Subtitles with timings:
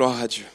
[0.00, 0.46] Gloire à Dieu.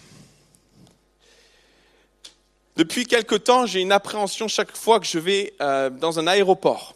[2.78, 6.96] Depuis quelque temps, j'ai une appréhension chaque fois que je vais euh, dans un aéroport.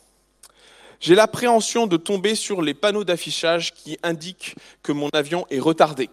[1.00, 6.10] J'ai l'appréhension de tomber sur les panneaux d'affichage qui indiquent que mon avion est retardé.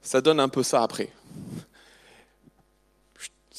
[0.00, 1.12] Ça donne un peu ça après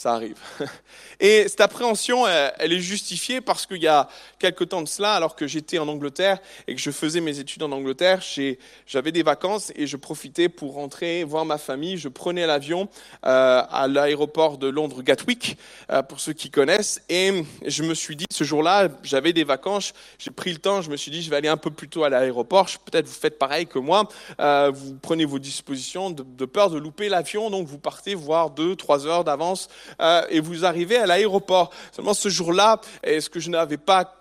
[0.04, 0.38] ça arrive.
[1.22, 5.36] Et cette appréhension, elle est justifiée parce qu'il y a quelque temps de cela, alors
[5.38, 8.22] que j'étais en Angleterre et que je faisais mes études en Angleterre,
[8.86, 11.96] j'avais des vacances et je profitais pour rentrer voir ma famille.
[11.96, 12.90] Je prenais l'avion
[13.26, 15.58] euh, à l'aéroport de Londres Gatwick,
[15.90, 19.94] euh, pour ceux qui connaissent, et je me suis dit, ce jour-là, j'avais des vacances,
[20.20, 22.04] j'ai pris le temps, je me suis dit, je vais aller un peu plus tôt
[22.04, 22.68] à l'aéroport.
[22.84, 24.10] Peut-être vous faites pareil que moi,
[24.42, 28.76] euh, vous prenez vos dispositions de peur de louper l'avion, donc vous partez voir deux,
[28.76, 29.70] trois heures d'avance
[30.02, 31.72] euh, et vous arrivez à l'aéroport.
[31.92, 34.20] Seulement ce jour-là, ce que je n'avais pas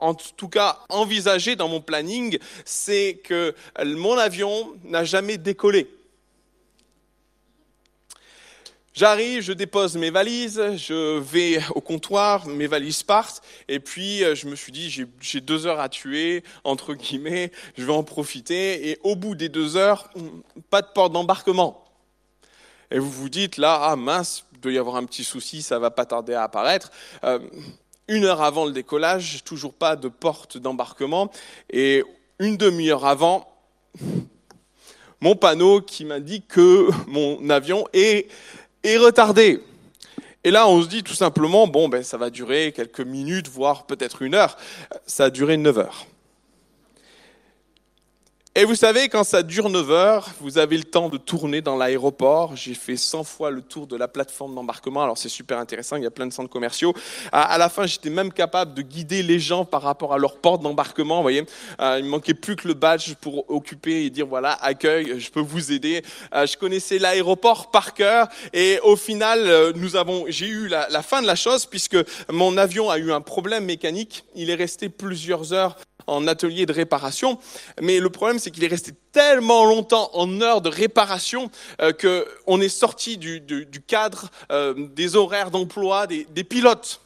[0.00, 3.54] en tout cas envisagé dans mon planning, c'est que
[3.84, 5.88] mon avion n'a jamais décollé.
[8.92, 14.34] J'arrive, je dépose mes valises, je vais au comptoir, mes valises partent, et puis euh,
[14.34, 14.90] je me suis dit,
[15.20, 19.48] j'ai deux heures à tuer, entre guillemets, je vais en profiter, et au bout des
[19.48, 20.10] deux heures,
[20.70, 21.79] pas de porte d'embarquement.
[22.90, 25.90] Et vous vous dites, là, ah mince, doit y avoir un petit souci, ça va
[25.90, 26.90] pas tarder à apparaître.
[27.24, 27.38] Euh,
[28.08, 31.30] une heure avant le décollage, toujours pas de porte d'embarquement.
[31.70, 32.02] Et
[32.38, 33.46] une demi-heure avant,
[35.20, 38.28] mon panneau qui m'indique que mon avion est,
[38.84, 39.62] retardé.
[40.42, 43.86] Et là, on se dit tout simplement, bon, ben, ça va durer quelques minutes, voire
[43.86, 44.56] peut-être une heure.
[45.06, 46.06] Ça a duré neuf heures.
[48.56, 51.76] Et vous savez, quand ça dure 9 heures, vous avez le temps de tourner dans
[51.76, 52.56] l'aéroport.
[52.56, 55.04] J'ai fait 100 fois le tour de la plateforme d'embarquement.
[55.04, 56.92] Alors c'est super intéressant, il y a plein de centres commerciaux.
[57.30, 60.62] À, la fin, j'étais même capable de guider les gens par rapport à leur porte
[60.62, 61.18] d'embarquement.
[61.18, 61.46] Vous voyez,
[61.80, 65.38] euh, il manquait plus que le badge pour occuper et dire voilà, accueil, je peux
[65.38, 66.02] vous aider.
[66.34, 71.02] Euh, je connaissais l'aéroport par cœur et au final, euh, nous avons, j'ai eu la
[71.02, 74.24] fin de la chose puisque mon avion a eu un problème mécanique.
[74.34, 75.76] Il est resté plusieurs heures
[76.10, 77.38] en atelier de réparation.
[77.80, 81.50] Mais le problème, c'est qu'il est resté tellement longtemps en heure de réparation
[81.80, 83.42] euh, qu'on est sorti du,
[83.86, 87.00] cadre euh, des horaires d'emploi des, pilotes.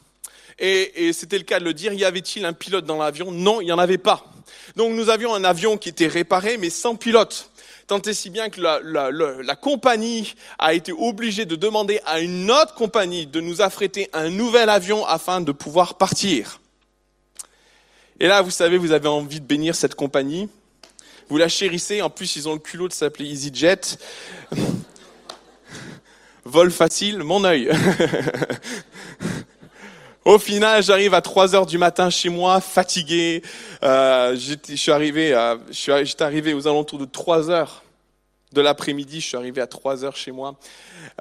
[0.59, 1.93] Et, c'était le cas de le dire.
[1.93, 3.31] Y avait-il un pilote dans l'avion?
[3.31, 4.25] Non, il n'y en avait pas.
[4.75, 7.51] Donc nous avions un avion qui était réparé, mais sans pilote.
[7.87, 12.49] Tant et si bien que la, la, compagnie a été obligée de demander à une
[12.49, 16.59] autre compagnie de nous affréter un nouvel avion afin de pouvoir partir.
[18.19, 20.49] Et là, vous savez, vous avez envie de bénir cette compagnie.
[21.29, 22.01] Vous la chérissez.
[22.01, 23.97] En plus, ils ont le culot de s'appeler EasyJet.
[26.45, 27.71] Vol facile, mon œil.
[30.25, 33.43] Au final, j'arrive à 3 heures du matin chez moi, fatigué.
[33.83, 35.37] Euh, je suis arrivé,
[35.69, 37.83] j'étais arrivé aux alentours de 3 heures
[38.51, 39.21] de l'après-midi.
[39.21, 40.55] Je suis arrivé à 3 heures chez moi,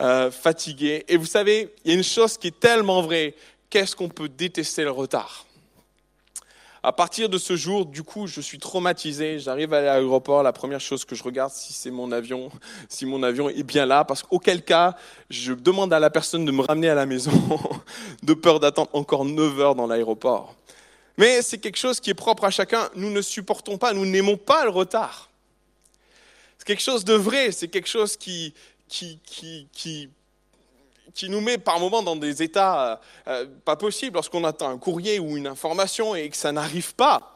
[0.01, 1.05] euh, fatigué.
[1.09, 3.35] Et vous savez, il y a une chose qui est tellement vraie.
[3.69, 5.44] Qu'est-ce qu'on peut détester le retard?
[6.85, 9.39] À partir de ce jour, du coup, je suis traumatisé.
[9.39, 12.51] J'arrive à l'aéroport, la première chose que je regarde, si c'est mon avion,
[12.91, 14.95] si mon avion est bien là, parce qu'auquel cas,
[15.31, 17.33] je demande à la personne de me ramener à la maison,
[18.23, 20.55] de peur d'attendre encore 9 heures dans l'aéroport.
[21.17, 22.91] Mais c'est quelque chose qui est propre à chacun.
[22.97, 25.31] Nous ne supportons pas, nous n'aimons pas le retard.
[26.59, 28.53] C'est quelque chose de vrai, c'est quelque chose qui,
[28.89, 30.11] qui, qui, qui
[31.15, 32.97] qui nous met par moments dans des états euh,
[33.29, 37.31] euh, pas possibles lorsqu'on attend un courrier ou une information et que ça n'arrive pas.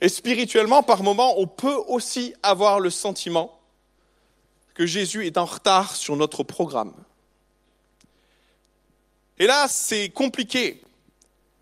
[0.00, 3.60] Et spirituellement, par moments, on peut aussi avoir le sentiment
[4.74, 6.94] que Jésus est en retard sur notre programme.
[9.38, 10.82] Et là, c'est compliqué,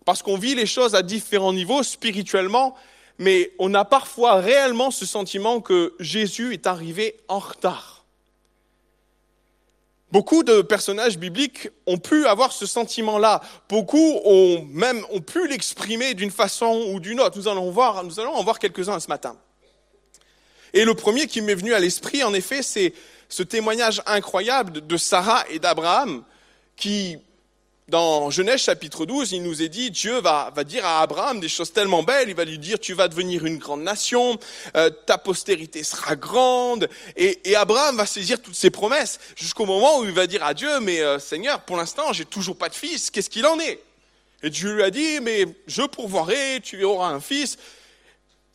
[0.05, 2.75] parce qu'on vit les choses à différents niveaux spirituellement,
[3.17, 8.00] mais on a parfois réellement ce sentiment que Jésus est arrivé en retard.
[10.11, 13.41] Beaucoup de personnages bibliques ont pu avoir ce sentiment-là.
[13.69, 17.37] Beaucoup ont même ont pu l'exprimer d'une façon ou d'une autre.
[17.37, 19.37] Nous allons voir, nous allons en voir quelques-uns ce matin.
[20.73, 22.93] Et le premier qui m'est venu à l'esprit, en effet, c'est
[23.29, 26.23] ce témoignage incroyable de Sarah et d'Abraham
[26.75, 27.17] qui
[27.91, 31.49] dans Genèse chapitre 12, il nous est dit, Dieu va, va dire à Abraham des
[31.49, 34.39] choses tellement belles, il va lui dire, tu vas devenir une grande nation,
[34.77, 39.99] euh, ta postérité sera grande, et, et, Abraham va saisir toutes ses promesses, jusqu'au moment
[39.99, 42.75] où il va dire à Dieu, mais euh, Seigneur, pour l'instant, j'ai toujours pas de
[42.75, 43.83] fils, qu'est-ce qu'il en est?
[44.41, 47.57] Et Dieu lui a dit, mais je pourvoirai, tu auras un fils,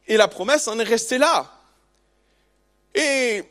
[0.08, 1.52] et la promesse en est restée là.
[2.94, 3.44] Et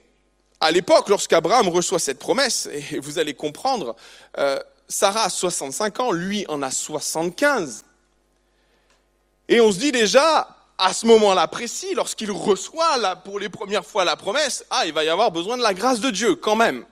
[0.60, 3.96] à l'époque, lorsqu'Abraham reçoit cette promesse, et vous allez comprendre,
[4.40, 7.86] euh, Sarah a 65 ans, lui en a 75.
[9.48, 14.06] Et on se dit déjà, à ce moment-là précis, lorsqu'il reçoit pour les premières fois
[14.06, 16.86] la promesse, ah, il va y avoir besoin de la grâce de Dieu quand même.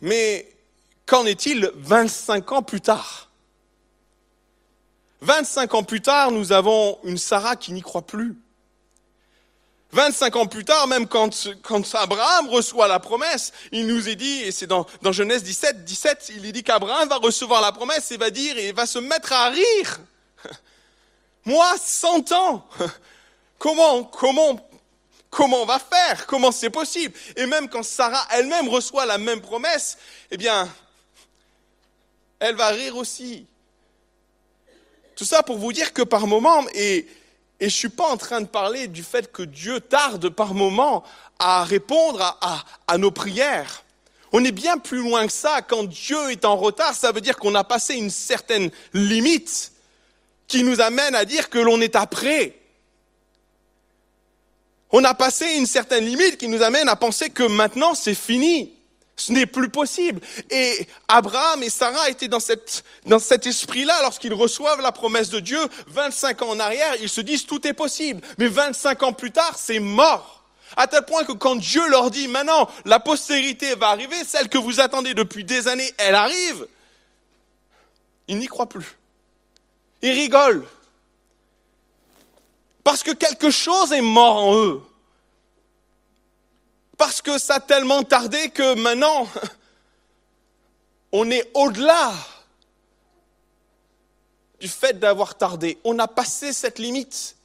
[0.00, 0.50] Mais
[1.06, 3.28] qu'en est-il 25 ans plus tard?
[5.20, 8.36] 25 ans plus tard, nous avons une Sarah qui n'y croit plus.
[9.92, 14.42] 25 ans plus tard, même quand, quand Abraham reçoit la promesse, il nous est dit,
[14.42, 18.10] et c'est dans, dans Genèse 17, 17, il est dit qu'Abraham va recevoir la promesse
[18.12, 20.00] et va dire, et va se mettre à rire.
[21.46, 22.68] Moi, 100 ans,
[23.58, 24.68] comment, comment,
[25.30, 26.26] comment on va faire?
[26.26, 27.14] Comment c'est possible?
[27.36, 29.96] Et même quand Sarah elle-même reçoit la même promesse,
[30.30, 30.68] eh bien,
[32.40, 33.46] elle va rire aussi.
[35.16, 37.08] Tout ça pour vous dire que par moment, et
[37.60, 41.02] et je suis pas en train de parler du fait que Dieu tarde par moment
[41.38, 42.38] à répondre
[42.86, 43.84] à, nos prières.
[44.32, 45.62] On est bien plus loin que ça.
[45.62, 49.72] Quand Dieu est en retard, ça veut dire qu'on a passé une certaine limite
[50.46, 52.56] qui nous amène à dire que l'on est après.
[54.90, 58.77] On a passé une certaine limite qui nous amène à penser que maintenant c'est fini.
[59.18, 60.20] Ce n'est plus possible.
[60.48, 62.38] Et Abraham et Sarah étaient dans,
[63.04, 65.58] dans cet esprit-là lorsqu'ils reçoivent la promesse de Dieu.
[65.88, 68.22] 25 ans en arrière, ils se disent tout est possible.
[68.38, 70.44] Mais 25 ans plus tard, c'est mort.
[70.76, 74.58] À tel point que quand Dieu leur dit maintenant, la postérité va arriver, celle que
[74.58, 76.66] vous attendez depuis des années, elle arrive,
[78.28, 78.96] ils n'y croient plus.
[80.02, 80.64] Ils rigolent.
[82.84, 84.82] Parce que quelque chose est mort en eux.
[86.98, 89.28] Parce que ça a tellement tardé que maintenant,
[91.12, 92.12] on est au-delà
[94.60, 95.78] du fait d'avoir tardé.
[95.84, 97.36] On a passé cette limite.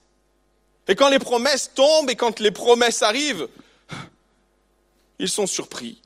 [0.87, 3.47] Et quand les promesses tombent et quand les promesses arrivent,
[5.19, 6.01] ils sont surpris.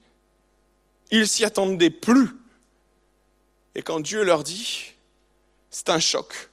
[1.09, 2.29] Ils s'y attendaient plus.
[3.75, 4.91] Et quand Dieu leur dit,
[5.69, 6.49] c'est un choc.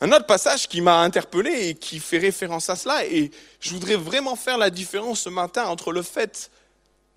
[0.00, 3.96] Un autre passage qui m'a interpellé et qui fait référence à cela, et je voudrais
[3.96, 6.50] vraiment faire la différence ce matin entre le fait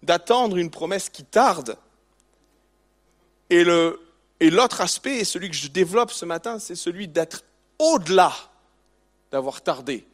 [0.01, 1.77] d'attendre une promesse qui tarde
[3.51, 4.01] et, le,
[4.39, 7.43] et l'autre aspect, et celui que je développe ce matin, c'est celui d'être
[7.77, 8.33] au-delà
[9.31, 10.05] d'avoir tardé.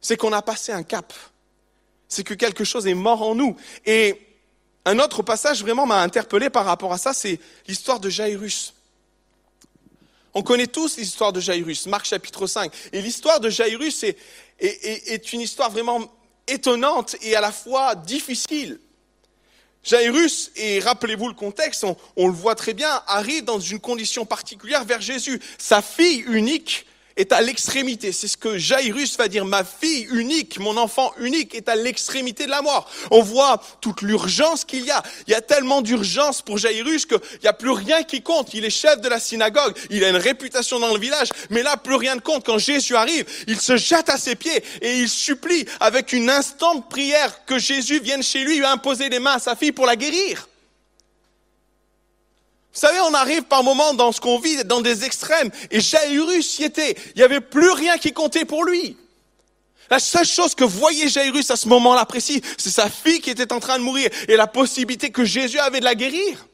[0.00, 1.12] C'est qu'on a passé un cap.
[2.08, 3.56] C'est que quelque chose est mort en nous.
[3.86, 4.20] Et
[4.84, 8.74] un autre passage vraiment m'a interpellé par rapport à ça, c'est l'histoire de Jairus.
[10.34, 12.72] On connaît tous l'histoire de Jairus, Marc chapitre 5.
[12.92, 14.04] Et l'histoire de Jairus
[14.58, 16.00] est, une histoire vraiment
[16.46, 18.80] étonnante et à la fois difficile.
[19.84, 24.24] Jairus, et rappelez-vous le contexte, on, on, le voit très bien, arrive dans une condition
[24.24, 25.40] particulière vers Jésus.
[25.58, 26.86] Sa fille unique
[27.16, 28.12] est à l'extrémité.
[28.12, 29.44] C'est ce que Jairus va dire.
[29.44, 32.88] Ma fille unique, mon enfant unique est à l'extrémité de la mort.
[33.10, 35.02] On voit toute l'urgence qu'il y a.
[35.26, 38.54] Il y a tellement d'urgence pour Jairus qu'il n'y a plus rien qui compte.
[38.54, 39.76] Il est chef de la synagogue.
[39.90, 41.28] Il a une réputation dans le village.
[41.50, 42.46] Mais là, plus rien ne compte.
[42.46, 46.88] Quand Jésus arrive, il se jette à ses pieds et il supplie avec une instante
[46.88, 49.96] prière que Jésus vienne chez lui lui imposer les mains à sa fille pour la
[49.96, 50.48] guérir.
[52.72, 55.50] Vous savez, on arrive par moments dans ce qu'on vit, dans des extrêmes.
[55.70, 56.96] Et Jairus y était.
[57.14, 58.96] Il n'y avait plus rien qui comptait pour lui.
[59.90, 63.52] La seule chose que voyait Jairus à ce moment-là précis, c'est sa fille qui était
[63.52, 66.46] en train de mourir et la possibilité que Jésus avait de la guérir.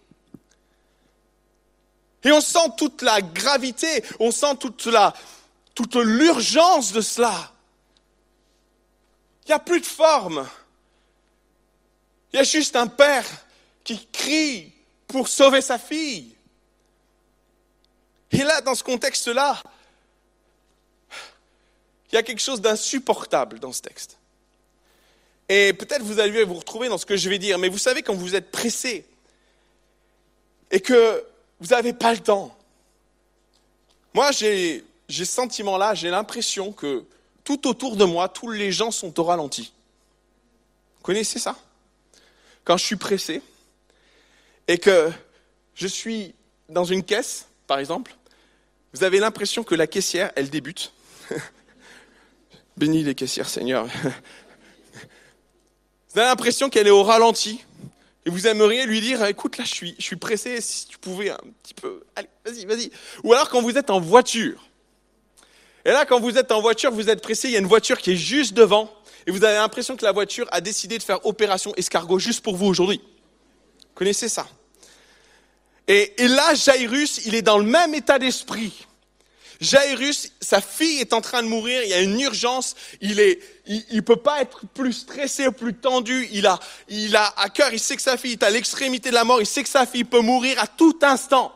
[2.25, 5.15] Et on sent toute la gravité, on sent toute la,
[5.77, 7.53] toute l'urgence de cela.
[9.45, 10.49] Il n'y a plus de forme.
[12.33, 13.25] Il y a juste un père
[13.85, 14.73] qui crie
[15.09, 16.35] pour sauver sa fille.
[18.31, 19.63] Et là, dans ce contexte-là,
[22.11, 24.19] il y a quelque chose d'insupportable dans ce texte.
[25.49, 28.03] Et peut-être vous allez vous retrouver dans ce que je vais dire, mais vous savez
[28.03, 29.07] quand vous êtes pressé
[30.71, 31.25] et que
[31.59, 32.55] vous n'avez pas le temps.
[34.13, 37.05] Moi, j'ai ce sentiment-là, j'ai l'impression que
[37.45, 39.73] tout autour de moi, tous les gens sont au ralenti.
[40.97, 41.57] Vous connaissez ça?
[42.65, 43.41] Quand je suis pressé,
[44.69, 45.11] et que
[45.75, 46.35] je suis
[46.69, 48.15] dans une caisse, par exemple,
[48.93, 50.93] vous avez l'impression que la caissière, elle débute.
[52.77, 53.87] Bénis les caissières, Seigneur.
[54.95, 57.65] vous avez l'impression qu'elle est au ralenti.
[58.27, 61.31] Et vous aimeriez lui dire, écoute, là, je suis, je suis pressé, si tu pouvais
[61.31, 62.91] un petit peu, allez, vas-y, vas-y.
[63.25, 64.69] Ou alors quand vous êtes en voiture.
[65.85, 67.99] Et là, quand vous êtes en voiture, vous êtes pressé, il y a une voiture
[67.99, 68.93] qui est juste devant,
[69.27, 72.57] et vous avez l'impression que la voiture a décidé de faire opération escargot juste pour
[72.57, 73.01] vous aujourd'hui.
[73.01, 74.47] Vous connaissez ça?
[75.89, 78.87] Et, là, Jairus, il est dans le même état d'esprit.
[79.61, 83.41] Jairus, sa fille est en train de mourir, il y a une urgence, il est,
[83.67, 87.81] il, peut pas être plus stressé, plus tendu, il a, il a à cœur, il
[87.81, 90.05] sait que sa fille est à l'extrémité de la mort, il sait que sa fille
[90.05, 91.53] peut mourir à tout instant.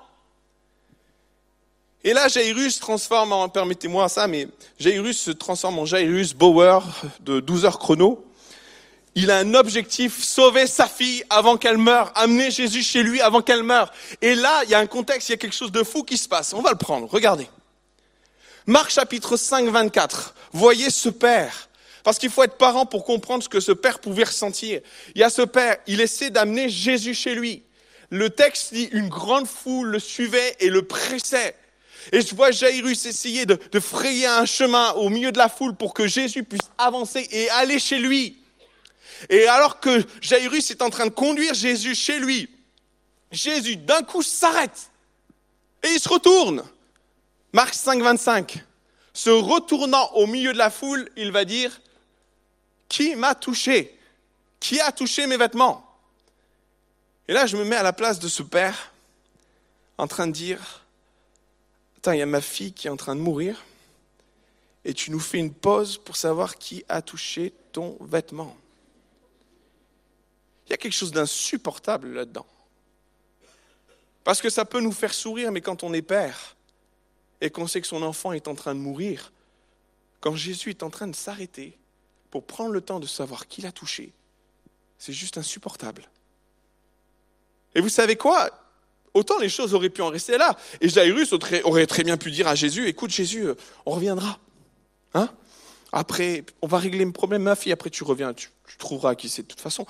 [2.03, 4.49] Et là, Jairus transforme en, permettez-moi ça, mais
[4.81, 6.81] Jairus se transforme en Jairus Bauer
[7.21, 8.25] de 12 heures chrono.
[9.15, 13.43] Il a un objectif, sauver sa fille avant qu'elle meure, amener Jésus chez lui avant
[13.43, 13.93] qu'elle meure.
[14.23, 16.17] Et là, il y a un contexte, il y a quelque chose de fou qui
[16.17, 16.55] se passe.
[16.55, 17.47] On va le prendre, regardez.
[18.67, 20.35] Marc chapitre 5, 24.
[20.53, 21.69] Voyez ce père.
[22.05, 24.81] Parce qu'il faut être parent pour comprendre ce que ce père pouvait ressentir.
[25.15, 27.63] Il y a ce père, il essaie d'amener Jésus chez lui.
[28.11, 31.55] Le texte dit, une grande foule le suivait et le pressait.
[32.13, 35.75] Et je vois Jairus essayer de, de, frayer un chemin au milieu de la foule
[35.75, 38.42] pour que Jésus puisse avancer et aller chez lui.
[39.29, 42.49] Et alors que Jairus est en train de conduire Jésus chez lui,
[43.31, 44.91] Jésus d'un coup s'arrête
[45.83, 46.65] et il se retourne.
[47.53, 48.65] Marc 5, 25.
[49.15, 51.81] Se retournant au milieu de la foule, il va dire,
[52.89, 53.99] qui m'a touché?
[54.59, 55.87] Qui a touché mes vêtements?
[57.29, 58.93] Et là, je me mets à la place de ce père
[59.99, 60.83] en train de dire,
[61.99, 63.63] Attends, il y a ma fille qui est en train de mourir
[64.85, 68.57] et tu nous fais une pause pour savoir qui a touché ton vêtement.
[70.67, 72.47] Il y a quelque chose d'insupportable là-dedans.
[74.25, 76.57] Parce que ça peut nous faire sourire, mais quand on est père
[77.41, 79.33] et qu'on sait que son enfant est en train de mourir,
[80.21, 81.77] quand Jésus est en train de s'arrêter
[82.31, 84.13] pour prendre le temps de savoir qui l'a touché,
[84.97, 86.09] c'est juste insupportable.
[87.75, 88.51] Et vous savez quoi?
[89.15, 90.57] Autant les choses auraient pu en rester là.
[90.81, 93.47] Et Jairus aurait très bien pu dire à Jésus, écoute Jésus,
[93.85, 94.39] on reviendra.
[95.15, 95.29] Hein?
[95.93, 99.43] Après, on va régler mes problèmes, ma fille, après tu reviens, tu, trouveras qui c'est
[99.43, 99.87] de toute façon.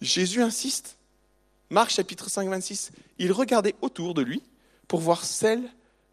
[0.00, 0.96] Jésus insiste.
[1.70, 2.90] Marc chapitre 5, 26.
[3.18, 4.42] Il regardait autour de lui
[4.88, 5.62] pour voir celle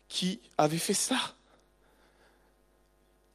[0.07, 1.17] qui avait fait ça.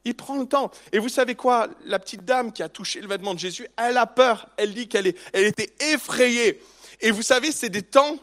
[0.05, 0.71] Il prend le temps.
[0.91, 1.67] Et vous savez quoi?
[1.85, 4.49] La petite dame qui a touché le vêtement de Jésus, elle a peur.
[4.57, 6.61] Elle dit qu'elle elle était effrayée.
[7.01, 8.17] Et vous savez, c'est des temps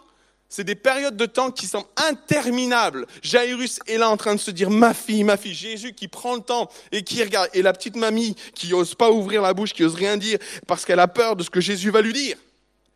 [0.48, 3.06] c'est des périodes de temps qui semblent interminables.
[3.22, 6.36] Jairus est là en train de se dire, ma fille, ma fille, Jésus qui prend
[6.36, 9.72] le temps et qui regarde, et la petite mamie qui n'ose pas ouvrir la bouche,
[9.72, 12.38] qui n'ose rien dire parce qu'elle a peur de ce que Jésus va lui dire.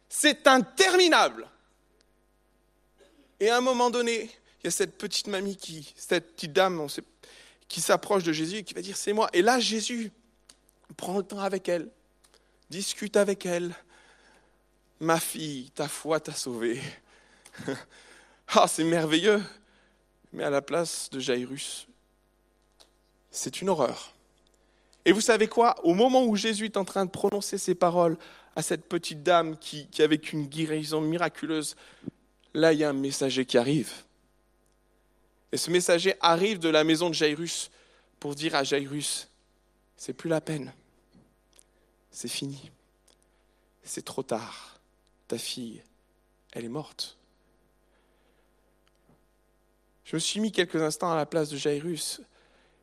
[0.08, 1.46] C'est interminable.
[3.40, 4.30] Et à un moment donné,
[4.62, 6.86] il y a cette petite mamie qui, cette petite dame,
[7.68, 9.28] qui s'approche de Jésus et qui va dire, c'est moi.
[9.32, 10.12] Et là, Jésus
[10.96, 11.88] prend le temps avec elle,
[12.68, 13.74] discute avec elle.
[15.00, 16.80] Ma fille, ta foi t'a sauvée
[18.48, 19.42] ah, c'est merveilleux.
[20.32, 21.88] Mais à la place de Jairus,
[23.30, 24.14] c'est une horreur.
[25.04, 25.74] Et vous savez quoi?
[25.84, 28.16] Au moment où Jésus est en train de prononcer ces paroles
[28.54, 31.76] à cette petite dame qui, qui une guérison miraculeuse,
[32.54, 33.92] là, il y a un messager qui arrive.
[35.52, 37.70] Et ce messager arrive de la maison de Jairus
[38.20, 39.28] pour dire à Jairus,
[39.96, 40.72] c'est plus la peine,
[42.10, 42.70] c'est fini,
[43.82, 44.78] c'est trop tard,
[45.26, 45.82] ta fille,
[46.52, 47.19] elle est morte.
[50.10, 52.20] Je me suis mis quelques instants à la place de Jairus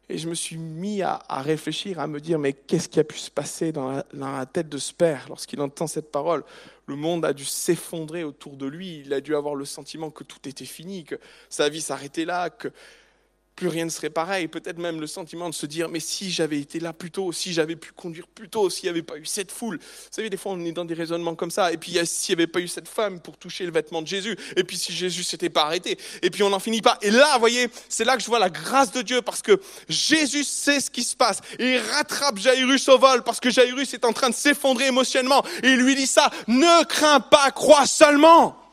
[0.08, 3.18] et je me suis mis à, réfléchir, à me dire, mais qu'est-ce qui a pu
[3.18, 6.46] se passer dans la, tête de ce père lorsqu'il entend cette parole?
[6.86, 10.24] Le monde a dû s'effondrer autour de lui, il a dû avoir le sentiment que
[10.24, 11.16] tout était fini, que
[11.50, 12.70] sa vie s'arrêtait là, que
[13.58, 14.48] plus rien ne serait pareil.
[14.48, 17.54] Peut-être même le sentiment de se dire, mais si j'avais été là plus tôt, si
[17.54, 19.78] j'avais pu conduire plus tôt, s'il n'y avait pas eu cette foule.
[19.78, 21.74] Vous savez, des fois, on est dans des raisonnements comme ça.
[21.74, 24.38] Et puis, s'il n'y avait pas eu cette femme pour toucher le vêtement de Jésus,
[24.56, 27.00] et puis si Jésus s'était pas arrêté, et puis on n'en finit pas.
[27.02, 29.60] Et là, vous voyez, c'est là que je vois la grâce de Dieu, parce que
[29.90, 31.42] Jésus sait ce qui se passe.
[31.58, 35.44] Et il rattrape Jairus au vol, parce que Jairus est en train de s'effondrer émotionnellement.
[35.64, 38.67] Et il lui dit ça, ne crains pas, crois seulement.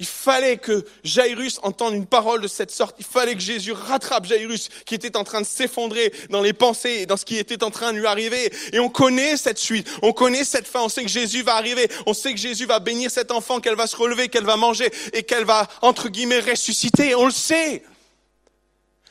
[0.00, 2.96] Il fallait que Jairus entende une parole de cette sorte.
[2.98, 7.00] Il fallait que Jésus rattrape Jairus qui était en train de s'effondrer dans les pensées
[7.02, 8.50] et dans ce qui était en train de lui arriver.
[8.72, 9.86] Et on connaît cette suite.
[10.00, 10.80] On connaît cette fin.
[10.80, 11.86] On sait que Jésus va arriver.
[12.06, 14.90] On sait que Jésus va bénir cet enfant, qu'elle va se relever, qu'elle va manger
[15.12, 17.14] et qu'elle va, entre guillemets, ressusciter.
[17.14, 17.84] On le sait.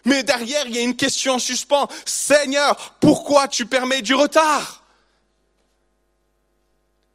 [0.06, 1.88] Mais derrière, il y a une question en suspens.
[2.04, 4.79] Seigneur, pourquoi tu permets du retard?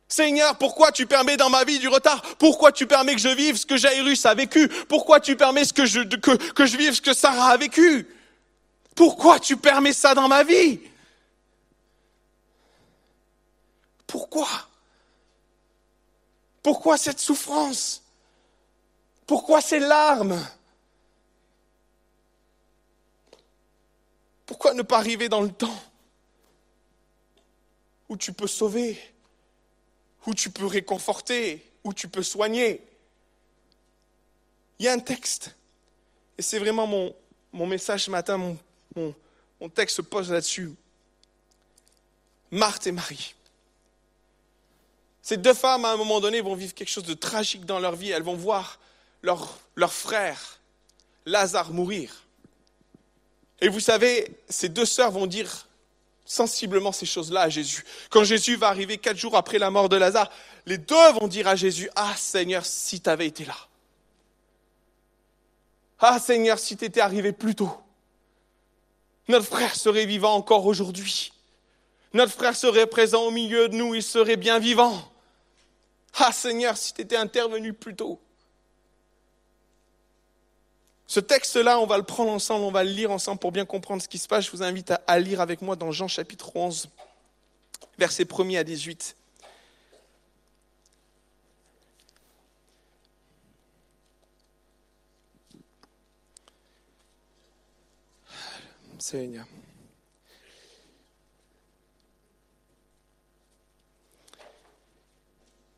[0.08, 2.22] Seigneur, pourquoi tu permets dans ma vie du retard?
[2.38, 4.68] Pourquoi tu permets que je vive ce que Jairus a vécu?
[4.88, 8.06] Pourquoi tu permets que je, que, que je vive ce que Sarah a vécu?
[8.94, 10.80] Pourquoi tu permets ça dans ma vie?
[14.06, 14.48] Pourquoi?
[16.62, 18.02] Pourquoi cette souffrance?
[19.26, 20.46] Pourquoi ces larmes?
[24.46, 25.82] Pourquoi ne pas arriver dans le temps
[28.08, 29.13] où tu peux sauver
[30.26, 32.80] où tu peux réconforter, où tu peux soigner.
[34.78, 35.54] Il y a un texte,
[36.38, 38.56] et c'est vraiment mon, message ce matin,
[38.96, 40.72] mon texte se pose là-dessus.
[42.50, 43.34] Marthe et Marie.
[45.24, 47.96] Ces deux femmes, à un moment donné, vont vivre quelque chose de tragique dans leur
[47.96, 48.10] vie.
[48.10, 48.78] Elles vont voir
[49.22, 50.60] leur, leur frère
[51.24, 52.24] Lazare mourir.
[53.62, 55.66] Et vous savez, ces deux sœurs vont dire
[56.24, 57.84] sensiblement ces choses-là à Jésus.
[58.10, 60.30] Quand Jésus va arriver quatre jours après la mort de Lazare,
[60.66, 63.56] les deux vont dire à Jésus, Ah Seigneur, si tu avais été là.
[65.98, 67.70] Ah Seigneur, si tu étais arrivé plus tôt.
[69.28, 71.32] Notre frère serait vivant encore aujourd'hui.
[72.12, 75.02] Notre frère serait présent au milieu de nous, il serait bien vivant.
[76.16, 78.20] Ah Seigneur, si tu étais intervenu plus tôt.
[81.06, 84.02] Ce texte-là, on va le prendre ensemble, on va le lire ensemble pour bien comprendre
[84.02, 84.46] ce qui se passe.
[84.46, 86.88] Je vous invite à, lire avec moi dans Jean chapitre 11,
[87.98, 89.16] versets 1er à 18.
[98.98, 99.44] Seigneur.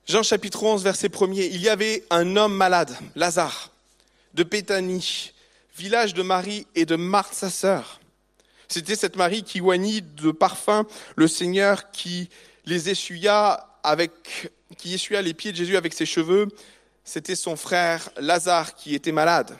[0.06, 1.48] Jean chapitre 11, verset 1er.
[1.50, 3.72] Il y avait un homme malade, Lazare
[4.36, 5.32] de Béthanie,
[5.76, 8.00] village de Marie et de Marthe sa sœur.
[8.68, 12.28] C'était cette Marie qui oignit de parfum le Seigneur qui
[12.66, 16.48] les essuya avec, qui essuya les pieds de Jésus avec ses cheveux.
[17.02, 19.56] C'était son frère Lazare qui était malade.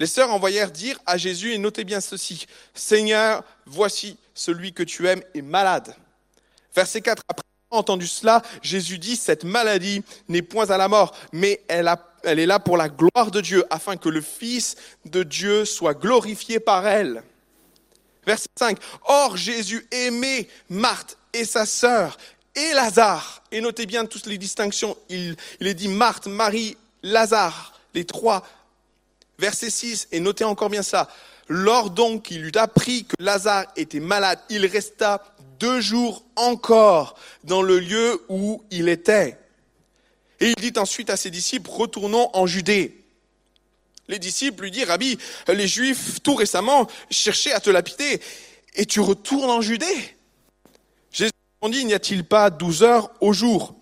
[0.00, 5.06] Les sœurs envoyèrent dire à Jésus, et notez bien ceci, Seigneur, voici celui que tu
[5.06, 5.94] aimes est malade.
[6.74, 11.60] Verset 4, après entendu cela, Jésus dit, cette maladie n'est point à la mort, mais
[11.68, 11.88] elle,
[12.24, 16.60] est là pour la gloire de Dieu, afin que le Fils de Dieu soit glorifié
[16.60, 17.22] par elle.
[18.26, 18.78] Verset 5.
[19.04, 22.16] Or Jésus aimait Marthe et sa sœur
[22.54, 23.42] et Lazare.
[23.50, 24.96] Et notez bien toutes les distinctions.
[25.08, 28.46] Il, il est dit Marthe, Marie, Lazare, les trois.
[29.38, 30.08] Verset 6.
[30.12, 31.08] Et notez encore bien ça.
[31.48, 35.22] Lors donc qu'il eut appris que Lazare était malade, il resta
[35.62, 37.14] deux jours encore
[37.44, 39.38] dans le lieu où il était.
[40.40, 43.00] Et il dit ensuite à ses disciples, retournons en Judée.
[44.08, 48.20] Les disciples lui disent, Rabbi, les Juifs, tout récemment, cherchaient à te lapider,
[48.74, 50.16] et tu retournes en Judée
[51.12, 51.30] Jésus
[51.70, 53.76] dit, n'y a-t-il pas douze heures au jour?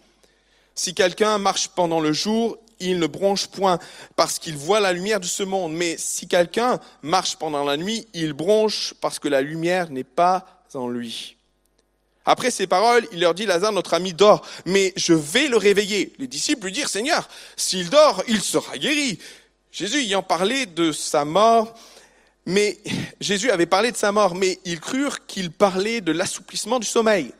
[0.74, 3.78] Si quelqu'un marche pendant le jour, il ne bronche point,
[4.16, 5.72] parce qu'il voit la lumière de ce monde.
[5.72, 10.62] Mais si quelqu'un marche pendant la nuit, il bronche, parce que la lumière n'est pas
[10.74, 11.38] en lui.
[12.24, 16.12] Après ces paroles, il leur dit, Lazare, notre ami, dort, mais je vais le réveiller.
[16.18, 19.18] Les disciples lui dirent, Seigneur, s'il dort, il sera guéri.
[19.72, 21.74] Jésus ayant parlé de sa mort,
[22.46, 22.78] mais
[23.20, 27.32] Jésus avait parlé de sa mort, mais ils crurent qu'il parlait de l'assouplissement du sommeil.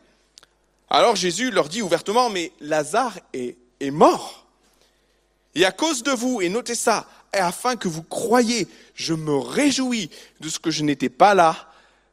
[0.89, 4.45] Alors Jésus leur dit ouvertement, mais Lazare est, est mort.
[5.53, 9.37] Et à cause de vous, et notez ça, et afin que vous croyiez, je me
[9.37, 11.71] réjouis de ce que je n'étais pas là,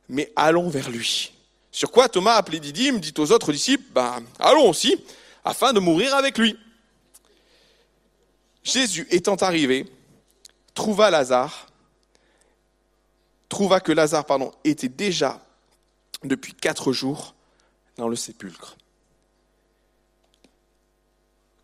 [0.09, 1.33] mais allons vers lui.
[1.79, 5.01] Sur quoi Thomas, appelé Didyme, dit aux autres disciples, ben, allons aussi,
[5.45, 6.59] afin de mourir avec lui.
[8.65, 9.89] Jésus étant arrivé,
[10.75, 11.69] trouva Lazare,
[13.49, 14.25] trouva que Lazare,
[14.65, 15.41] était déjà
[16.25, 17.37] depuis quatre jours
[17.97, 18.77] dans le sépulcre.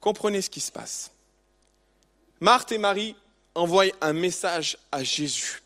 [0.01, 1.11] Comprenez ce qui se passe.
[2.39, 3.17] Marthe et Marie
[3.57, 5.65] envoient un message à Jésus.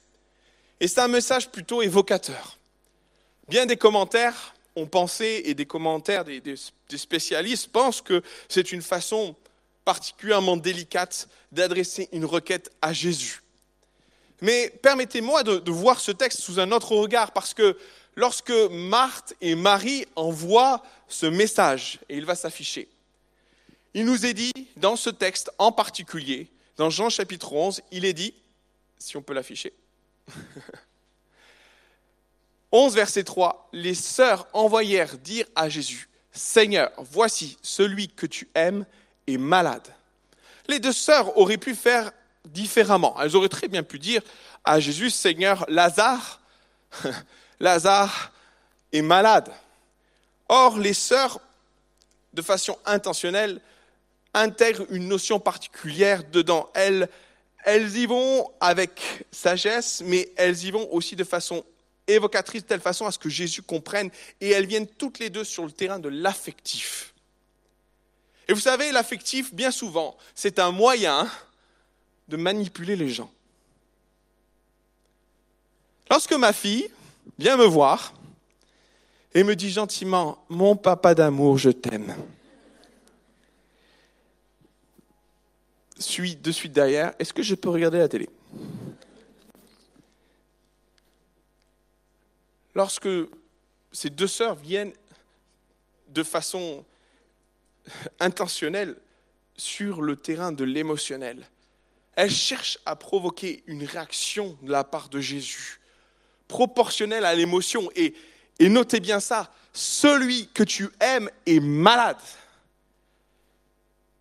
[0.80, 2.57] Et c'est un message plutôt évocateur.
[3.48, 6.54] Bien des commentaires ont pensé, et des commentaires des,
[6.96, 9.34] spécialistes pensent que c'est une façon
[9.84, 13.42] particulièrement délicate d'adresser une requête à Jésus.
[14.40, 17.76] Mais permettez-moi de, de, voir ce texte sous un autre regard, parce que
[18.14, 22.86] lorsque Marthe et Marie envoient ce message, et il va s'afficher,
[23.94, 28.12] il nous est dit dans ce texte en particulier, dans Jean chapitre 11, il est
[28.12, 28.34] dit,
[28.98, 29.72] si on peut l'afficher,
[32.72, 38.84] 11, verset 3, les sœurs envoyèrent dire à Jésus, Seigneur, voici celui que tu aimes
[39.26, 39.94] est malade.
[40.68, 42.12] Les deux sœurs auraient pu faire
[42.44, 43.16] différemment.
[43.20, 44.22] Elles auraient très bien pu dire
[44.64, 46.40] à Jésus, Seigneur, Lazare,
[47.60, 48.32] Lazare
[48.92, 49.50] est malade.
[50.48, 51.40] Or, les sœurs,
[52.34, 53.60] de façon intentionnelle,
[54.34, 56.70] intègrent une notion particulière dedans.
[56.74, 57.08] Elles,
[57.64, 61.64] elles y vont avec sagesse, mais elles y vont aussi de façon
[62.08, 65.44] évocatrice de telle façon à ce que Jésus comprenne, et elles viennent toutes les deux
[65.44, 67.14] sur le terrain de l'affectif.
[68.48, 71.30] Et vous savez, l'affectif, bien souvent, c'est un moyen
[72.28, 73.30] de manipuler les gens.
[76.10, 76.88] Lorsque ma fille
[77.38, 78.14] vient me voir
[79.34, 82.16] et me dit gentiment, mon papa d'amour, je t'aime.
[85.98, 88.28] Suis de suite derrière, est-ce que je peux regarder la télé?
[92.78, 93.08] Lorsque
[93.90, 94.92] ces deux sœurs viennent
[96.10, 96.84] de façon
[98.20, 98.94] intentionnelle
[99.56, 101.44] sur le terrain de l'émotionnel.
[102.14, 105.80] elle cherche à provoquer une réaction de la part de Jésus,
[106.46, 107.90] proportionnelle à l'émotion.
[107.96, 108.14] Et,
[108.60, 112.22] notez bien ça, celui que tu aimes est malade.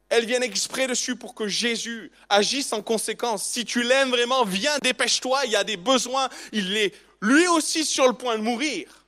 [0.09, 3.45] Elle vient exprès dessus pour que Jésus agisse en conséquence.
[3.45, 7.85] Si tu l'aimes vraiment, viens, dépêche-toi, il y a des besoins, il est lui aussi
[7.85, 9.05] sur le point de mourir.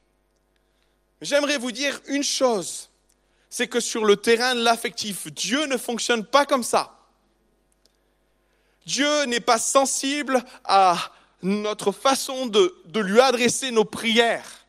[1.22, 2.90] J'aimerais vous dire une chose,
[3.50, 6.96] c'est que sur le terrain de l'affectif, Dieu ne fonctionne pas comme ça.
[8.86, 14.66] Dieu n'est pas sensible à notre façon de, lui adresser nos prières.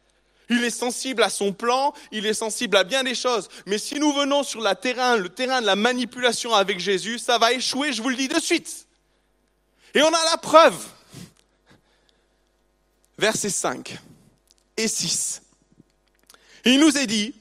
[0.49, 3.49] Il est sensible à son plan, il est sensible à bien des choses.
[3.67, 7.53] Mais si nous venons sur terrain, le terrain de la manipulation avec Jésus, ça va
[7.53, 8.89] échouer, je vous le dis de suite.
[9.95, 10.85] Et on a la preuve.
[13.21, 13.99] Versets 5
[14.79, 15.43] et 6.
[16.65, 17.35] Il nous est dit,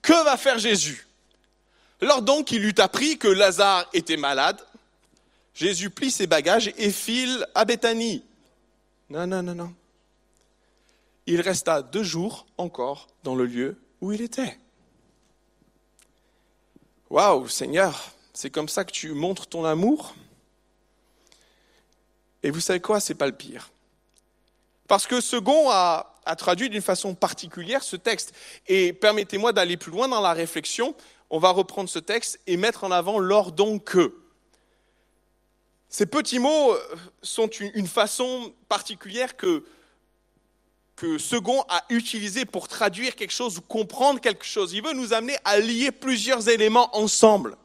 [0.00, 1.06] que va faire Jésus?
[2.00, 4.58] Lors donc il eut appris que Lazare était malade,
[5.54, 8.24] Jésus plie ses bagages et file à Béthanie.
[9.10, 9.74] Non, non, non, non
[11.26, 14.58] il resta deux jours encore dans le lieu où il était.
[17.08, 20.14] Waouh, Seigneur, c'est comme ça que tu montres ton amour?
[22.42, 23.70] Et vous savez quoi, c'est pas le pire.
[24.90, 28.32] Parce que Second a, traduit d'une façon particulière ce texte.
[28.66, 30.96] Et permettez-moi d'aller plus loin dans la réflexion.
[31.30, 34.16] On va reprendre ce texte et mettre en avant l'or donc que.
[35.88, 36.74] Ces petits mots
[37.22, 39.62] sont une façon particulière que
[41.18, 44.72] Second a utilisé pour traduire quelque chose ou comprendre quelque chose.
[44.72, 47.56] Il veut nous amener à lier plusieurs éléments ensemble.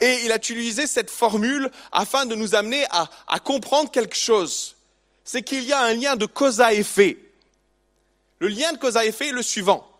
[0.00, 4.74] Et il a utilisé cette formule afin de nous amener à comprendre quelque chose.
[5.24, 7.18] C'est qu'il y a un lien de cause à effet.
[8.38, 9.90] Le lien de cause à effet est le suivant.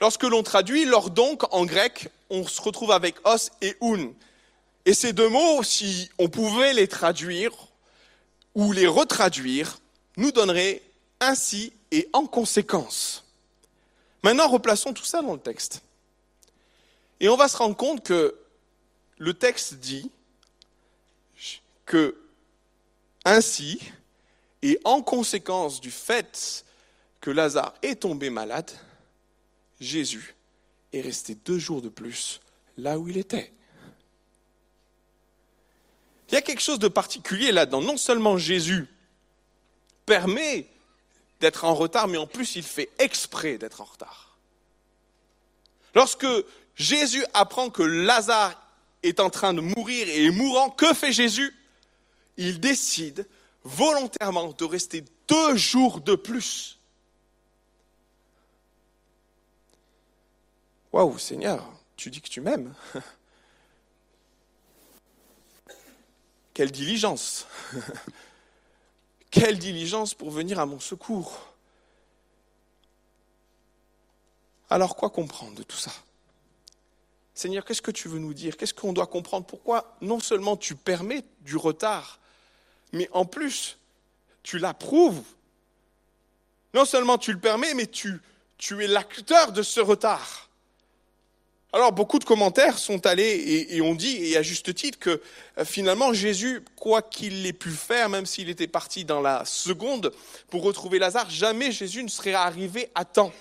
[0.00, 4.12] Lorsque l'on traduit l'or donc en grec, on se retrouve avec os et un.
[4.84, 7.52] Et ces deux mots, si on pouvait les traduire
[8.54, 9.78] ou les retraduire,
[10.16, 10.82] nous donneraient
[11.20, 13.24] ainsi et en conséquence.
[14.22, 15.82] Maintenant, replaçons tout ça dans le texte.
[17.20, 18.36] Et on va se rendre compte que
[19.18, 20.10] le texte dit
[21.86, 22.16] que
[23.24, 23.80] ainsi
[24.62, 26.64] et en conséquence du fait
[27.20, 28.70] que Lazare est tombé malade,
[29.80, 30.34] Jésus
[30.92, 32.40] est resté deux jours de plus
[32.76, 33.52] là où il était.
[36.28, 37.80] Il y a quelque chose de particulier là-dedans.
[37.80, 38.86] Non seulement Jésus
[40.04, 40.66] permet
[41.40, 44.36] d'être en retard, mais en plus il fait exprès d'être en retard.
[45.94, 46.26] Lorsque
[46.74, 48.60] Jésus apprend que Lazare
[49.02, 51.54] est en train de mourir et est mourant, que fait Jésus?
[52.36, 53.26] Il décide
[53.68, 56.80] volontairement de rester deux jours de plus.
[60.92, 61.64] Waouh, Seigneur,
[61.96, 62.74] tu dis que tu m'aimes.
[66.54, 67.46] Quelle diligence
[69.30, 71.54] quelle diligence pour venir à mon secours.
[74.70, 75.92] Alors quoi comprendre de tout ça?
[77.34, 78.56] Seigneur, qu'est-ce que tu veux nous dire?
[78.56, 79.46] Qu'est-ce qu'on doit comprendre?
[79.46, 82.18] Pourquoi non seulement tu permets du retard,
[82.92, 83.78] mais en plus,
[84.42, 85.22] tu l'approuves
[86.74, 88.20] Non seulement tu le permets, mais tu,
[88.56, 90.48] tu es l'acteur de ce retard.
[91.74, 95.20] Alors beaucoup de commentaires sont allés et, ont dit, et à juste titre, que
[95.58, 100.12] euh, finalement Jésus, quoi qu'il ait pu faire, même s'il était parti dans la seconde
[100.48, 103.34] pour retrouver Lazare, jamais Jésus ne serait arrivé à temps.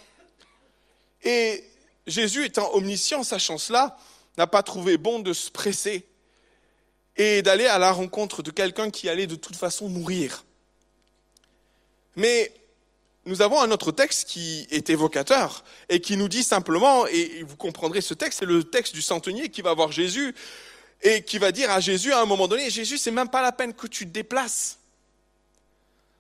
[1.23, 1.63] Et
[2.05, 3.97] Jésus, étant omniscient, sachant cela,
[4.37, 6.05] n'a pas trouvé bon de se presser
[7.17, 10.43] et d'aller à la rencontre de quelqu'un qui allait de toute façon mourir.
[12.15, 12.51] Mais
[13.25, 17.57] nous avons un autre texte qui est évocateur et qui nous dit simplement, et vous
[17.57, 20.33] comprendrez ce texte, c'est le texte du centenier qui va voir Jésus
[21.01, 23.51] et qui va dire à Jésus à un moment donné, Jésus, c'est même pas la
[23.51, 24.79] peine que tu te déplaces.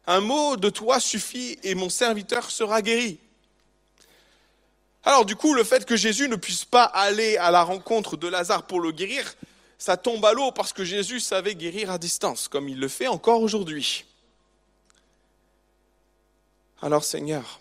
[0.05, 3.19] Un mot de toi suffit et mon serviteur sera guéri.
[5.03, 8.27] Alors du coup, le fait que Jésus ne puisse pas aller à la rencontre de
[8.27, 9.35] Lazare pour le guérir,
[9.77, 13.07] ça tombe à l'eau parce que Jésus savait guérir à distance, comme il le fait
[13.07, 14.05] encore aujourd'hui.
[16.81, 17.59] Alors Seigneur,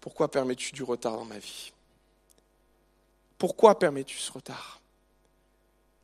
[0.00, 1.72] pourquoi permets-tu du retard dans ma vie?
[3.38, 4.80] Pourquoi permets-tu ce retard?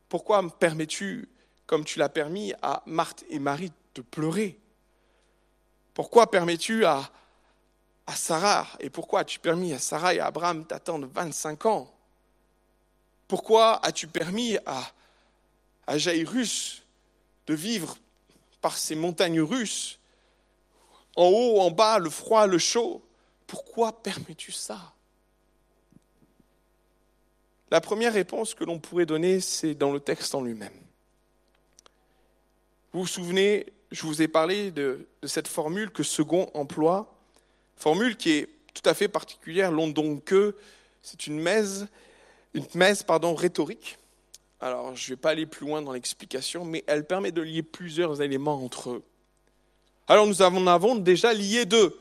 [0.09, 1.29] Pourquoi permets-tu,
[1.67, 4.59] comme tu l'as permis à Marthe et Marie, de pleurer?
[5.95, 7.11] Pourquoi permets-tu à,
[8.07, 11.95] à Sarah, et pourquoi as-tu permis à Sarah et à Abraham d'attendre 25 ans?
[13.31, 14.91] Pourquoi as-tu permis à,
[15.87, 16.83] à Jairus
[17.47, 17.97] de vivre
[18.61, 20.01] par ces montagnes russes?
[21.15, 23.01] En haut, en bas, le froid, le chaud.
[23.47, 24.95] Pourquoi permets-tu ça?
[27.71, 30.81] La première réponse que l'on pourrait donner, c'est dans le texte en lui-même.
[32.93, 37.15] Vous vous souvenez, je vous ai parlé de, cette formule que Second emploie,
[37.77, 40.57] formule qui est tout à fait particulière, l'on donc que
[41.01, 41.85] c'est une messe,
[42.55, 43.99] une messe pardon, rhétorique.
[44.61, 47.63] Alors, je ne vais pas aller plus loin dans l'explication, mais elle permet de lier
[47.63, 49.03] plusieurs éléments entre eux.
[50.07, 51.99] Alors, nous en avons déjà lié deux.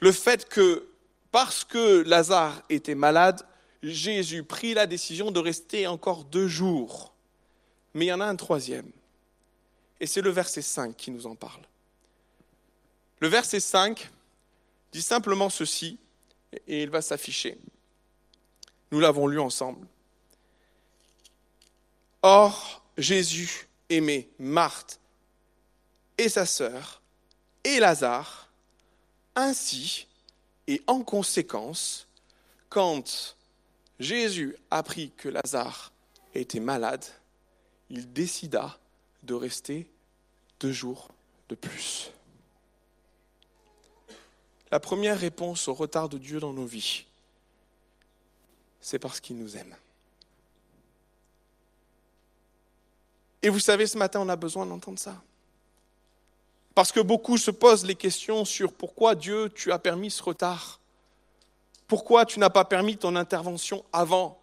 [0.00, 0.88] Le fait que,
[1.30, 3.46] parce que Lazare était malade,
[3.82, 7.14] Jésus prit la décision de rester encore deux jours.
[7.94, 8.90] Mais il y en a un troisième.
[10.00, 11.62] Et c'est le verset 5 qui nous en parle.
[13.20, 14.10] Le verset 5
[14.92, 15.98] dit simplement ceci,
[16.66, 17.58] et il va s'afficher.
[18.90, 19.86] Nous l'avons lu ensemble.
[22.22, 25.00] Or, Jésus aimait Marthe
[26.16, 27.00] et sa sœur
[27.64, 28.50] et Lazare,
[29.34, 30.06] ainsi
[30.66, 32.08] et en conséquence,
[32.68, 33.36] quand
[34.00, 35.92] Jésus apprit que Lazare
[36.34, 37.04] était malade,
[37.90, 38.78] il décida
[39.22, 39.88] de rester
[40.60, 41.08] deux jours
[41.48, 42.10] de plus.
[44.70, 47.06] La première réponse au retard de Dieu dans nos vies,
[48.80, 49.74] c'est parce qu'il nous aime.
[53.42, 55.22] Et vous savez, ce matin, on a besoin d'entendre ça.
[56.74, 60.80] Parce que beaucoup se posent les questions sur pourquoi Dieu, tu as permis ce retard.
[61.86, 64.40] Pourquoi tu n'as pas permis ton intervention avant?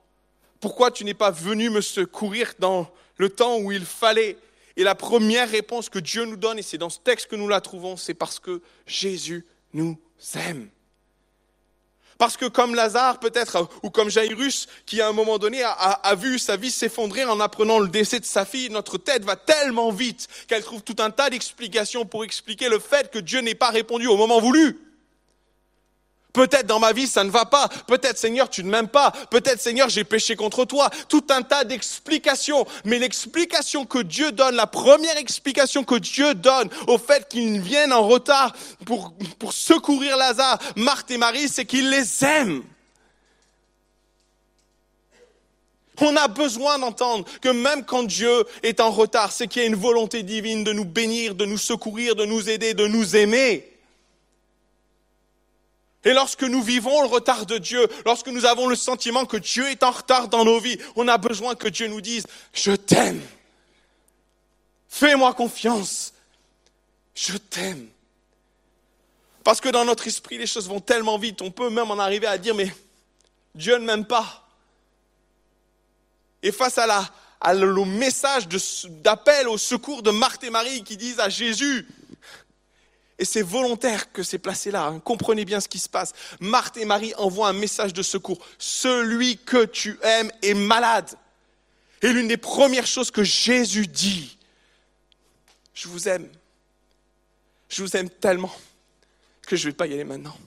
[0.60, 4.38] Pourquoi tu n'es pas venu me secourir dans le temps où il fallait?
[4.78, 7.48] Et la première réponse que Dieu nous donne, et c'est dans ce texte que nous
[7.48, 9.98] la trouvons, c'est parce que Jésus nous
[10.36, 10.69] aime.
[12.17, 16.39] Parce que comme Lazare peut-être, ou comme Jairus, qui à un moment donné a, vu
[16.39, 20.28] sa vie s'effondrer en apprenant le décès de sa fille, notre tête va tellement vite
[20.47, 24.08] qu'elle trouve tout un tas d'explications pour expliquer le fait que Dieu n'ait pas répondu
[24.08, 24.85] au moment voulu.
[26.36, 27.69] Peut-être dans ma vie, ça ne va pas.
[27.88, 29.13] Peut-être, Seigneur, tu ne m'aimes pas.
[29.32, 30.89] Peut-être, Seigneur, j'ai péché contre toi.
[31.08, 32.67] Tout un tas d'explications.
[32.84, 37.93] Mais l'explication que Dieu donne, la première explication que Dieu donne au fait qu'ils viennent
[37.93, 38.54] en retard
[38.86, 42.63] pour, pour secourir Lazare, Marthe et Marie, c'est qu'il les aime.
[46.02, 49.69] On a besoin d'entendre que même quand Dieu est en retard, c'est qu'il y a
[49.69, 53.75] une volonté divine de nous bénir, de nous secourir, de nous aider, de nous aimer.
[56.06, 59.68] Et lorsque nous vivons le retard de Dieu, lorsque nous avons le sentiment que Dieu
[59.70, 63.22] est en retard dans nos vies, on a besoin que Dieu nous dise, je t'aime.
[64.88, 66.13] Fais-moi confiance.
[67.15, 67.88] Je t'aime.
[69.44, 72.28] Parce que dans notre esprit, les choses vont tellement vite, on peut même en arriver
[72.28, 72.72] à dire, mais
[73.56, 74.48] Dieu ne m'aime pas.
[76.44, 78.48] Et face à, le message
[79.02, 81.88] d'appel au secours de Marthe et Marie qui disent à Jésus,
[83.17, 84.88] et c'est volontaire que c'est placé là.
[84.88, 84.99] Hein.
[84.99, 86.13] Comprenez bien ce qui se passe.
[86.39, 88.45] Marthe et Marie envoient un message de secours.
[88.58, 91.10] Celui que tu aimes est malade.
[92.01, 94.38] Et l'une des premières choses que Jésus dit,
[95.73, 96.30] je vous aime.
[97.69, 98.54] Je vous aime tellement
[99.47, 100.38] que je ne vais pas y aller maintenant.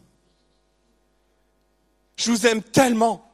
[2.16, 3.24] Je vous aime tellement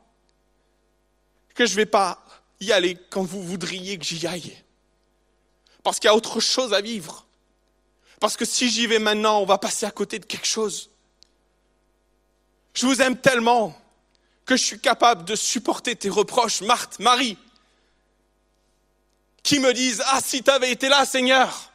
[1.55, 2.25] que je ne vais pas
[2.61, 4.57] y aller quand vous voudriez que j'y aille.
[5.83, 7.24] Parce qu'il y a autre chose à vivre.
[8.25, 10.89] Parce que si j'y vais maintenant, on va passer à côté de quelque chose.
[12.73, 13.79] Je vous aime tellement
[14.47, 17.37] que je suis capable de supporter tes reproches, Marthe, Marie,
[19.43, 21.71] qui me disent, ah, si tu avais été là, Seigneur.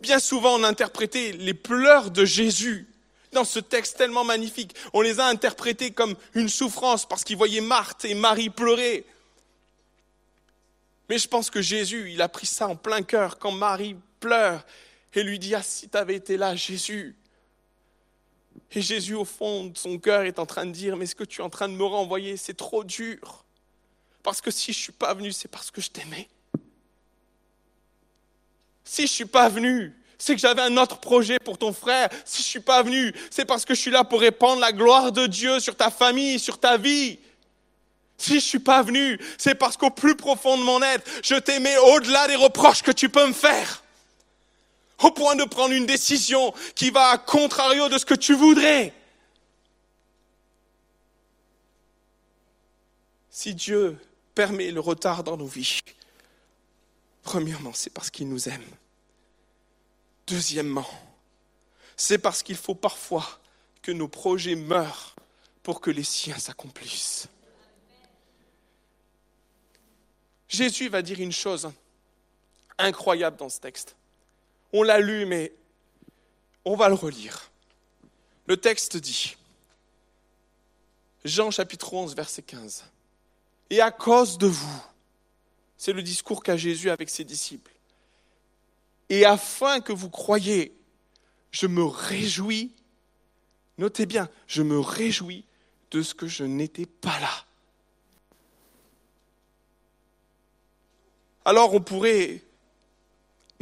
[0.00, 2.88] Bien souvent, on a interprété les pleurs de Jésus
[3.32, 4.74] dans ce texte tellement magnifique.
[4.94, 9.04] On les a interprétés comme une souffrance parce qu'ils voyaient Marthe et Marie pleurer.
[11.10, 14.64] Mais je pense que Jésus, il a pris ça en plein cœur quand Marie pleure
[15.14, 17.16] et lui dit, ah si tu avais été là, Jésus.
[18.72, 21.24] Et Jésus, au fond de son cœur, est en train de dire, mais ce que
[21.24, 23.44] tu es en train de me renvoyer, c'est trop dur.
[24.22, 26.28] Parce que si je ne suis pas venu, c'est parce que je t'aimais.
[28.84, 32.08] Si je ne suis pas venu, c'est que j'avais un autre projet pour ton frère.
[32.24, 35.12] Si je suis pas venu, c'est parce que je suis là pour répandre la gloire
[35.12, 37.18] de Dieu sur ta famille, sur ta vie.
[38.16, 41.34] Si je ne suis pas venu, c'est parce qu'au plus profond de mon être, je
[41.34, 43.81] t'aimais au-delà des reproches que tu peux me faire
[45.02, 48.94] au point de prendre une décision qui va à contrario de ce que tu voudrais.
[53.30, 53.98] Si Dieu
[54.34, 55.80] permet le retard dans nos vies,
[57.22, 58.64] premièrement, c'est parce qu'il nous aime.
[60.26, 60.88] Deuxièmement,
[61.96, 63.26] c'est parce qu'il faut parfois
[63.82, 65.16] que nos projets meurent
[65.62, 67.28] pour que les siens s'accomplissent.
[70.48, 71.70] Jésus va dire une chose
[72.78, 73.96] incroyable dans ce texte.
[74.72, 75.52] On l'a lu, mais
[76.64, 77.50] on va le relire.
[78.46, 79.36] Le texte dit,
[81.24, 82.84] Jean chapitre 11, verset 15,
[83.70, 84.82] Et à cause de vous,
[85.76, 87.72] c'est le discours qu'a Jésus avec ses disciples,
[89.08, 90.74] Et afin que vous croyiez,
[91.50, 92.72] je me réjouis,
[93.78, 95.44] notez bien, je me réjouis
[95.90, 97.46] de ce que je n'étais pas là.
[101.44, 102.42] Alors on pourrait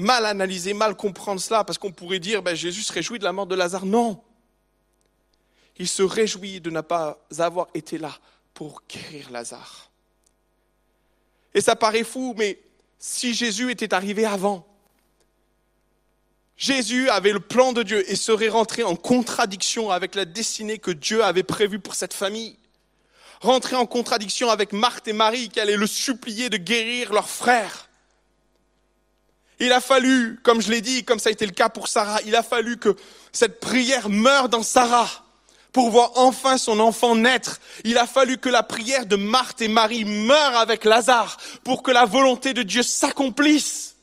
[0.00, 3.32] mal analyser, mal comprendre cela, parce qu'on pourrait dire, ben, Jésus se réjouit de la
[3.32, 3.86] mort de Lazare.
[3.86, 4.22] Non.
[5.78, 8.18] Il se réjouit de ne pas avoir été là
[8.54, 9.90] pour guérir Lazare.
[11.54, 12.58] Et ça paraît fou, mais
[12.98, 14.66] si Jésus était arrivé avant,
[16.56, 20.90] Jésus avait le plan de Dieu et serait rentré en contradiction avec la destinée que
[20.90, 22.58] Dieu avait prévue pour cette famille.
[23.40, 27.88] Rentrer en contradiction avec Marthe et Marie qui allaient le supplier de guérir leur frère.
[29.60, 32.18] Il a fallu, comme je l'ai dit, comme ça a été le cas pour Sarah,
[32.26, 32.96] il a fallu que
[33.30, 35.08] cette prière meure dans Sarah
[35.72, 37.60] pour voir enfin son enfant naître.
[37.84, 41.90] Il a fallu que la prière de Marthe et Marie meure avec Lazare pour que
[41.90, 43.96] la volonté de Dieu s'accomplisse.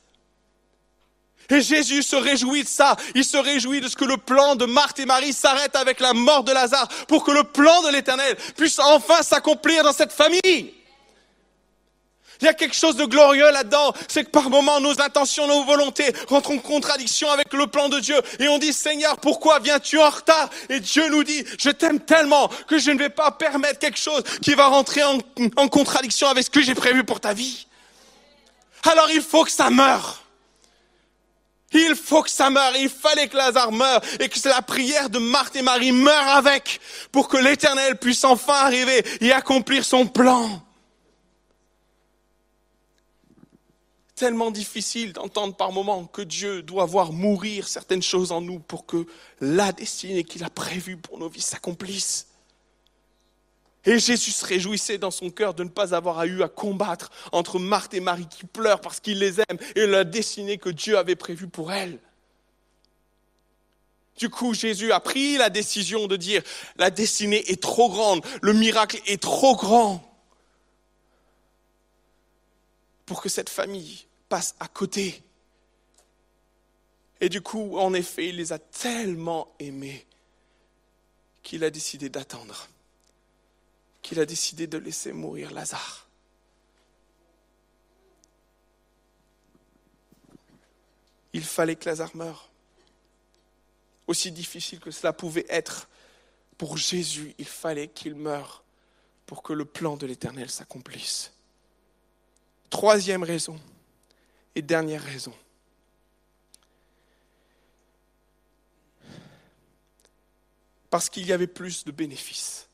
[1.49, 2.95] Et Jésus se réjouit de ça.
[3.15, 6.13] Il se réjouit de ce que le plan de Marthe et Marie s'arrête avec la
[6.13, 10.76] mort de Lazare pour que le plan de l'éternel puisse enfin s'accomplir dans cette famille.
[12.41, 15.63] Il y a quelque chose de glorieux là-dedans, c'est que par moments nos intentions, nos
[15.63, 19.99] volontés rentrent en contradiction avec le plan de Dieu et on dit Seigneur, pourquoi viens-tu
[19.99, 20.49] en retard?
[20.69, 24.23] Et Dieu nous dit, je t'aime tellement que je ne vais pas permettre quelque chose
[24.41, 25.19] qui va rentrer en,
[25.67, 27.67] contradiction avec ce que j'ai prévu pour ta vie.
[28.83, 30.23] Alors il faut que ça meure.
[31.73, 35.19] Il faut que ça meure, il fallait que Lazare meure et que la prière de
[35.19, 36.79] Marthe et Marie meure avec
[37.11, 40.61] pour que l'Éternel puisse enfin arriver et accomplir son plan.
[44.17, 48.87] Tellement difficile d'entendre par moments que Dieu doit voir mourir certaines choses en nous pour
[48.87, 49.05] que
[49.41, 52.25] la destinée qu'il a prévue pour nos vies s'accomplisse.
[53.85, 57.59] Et Jésus se réjouissait dans son cœur de ne pas avoir eu à combattre entre
[57.59, 61.15] Marthe et Marie qui pleurent parce qu'il les aime et la destinée que Dieu avait
[61.15, 61.99] prévue pour elles.
[64.17, 66.41] Du coup, Jésus a pris la décision de dire,
[66.77, 70.03] la destinée est trop grande, le miracle est trop grand
[73.05, 75.23] pour que cette famille passe à côté.
[77.19, 80.05] Et du coup, en effet, il les a tellement aimés
[81.43, 82.67] qu'il a décidé d'attendre
[84.07, 86.07] qu'il a décidé de laisser mourir Lazare.
[91.33, 92.49] Il fallait que Lazare meure.
[94.07, 95.89] Aussi difficile que cela pouvait être,
[96.57, 98.63] pour Jésus, il fallait qu'il meure
[99.25, 101.33] pour que le plan de l'Éternel s'accomplisse.
[102.69, 103.59] Troisième raison
[104.57, 105.33] et dernière raison.
[110.89, 112.67] Parce qu'il y avait plus de bénéfices.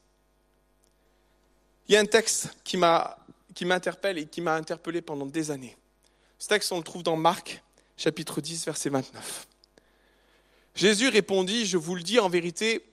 [1.88, 5.76] Il y a un texte qui m'interpelle et qui m'a interpellé pendant des années.
[6.40, 7.62] Ce texte, on le trouve dans Marc,
[7.98, 9.46] chapitre 10, verset 29.
[10.76, 12.86] Jésus répondit, je vous le dis en vérité,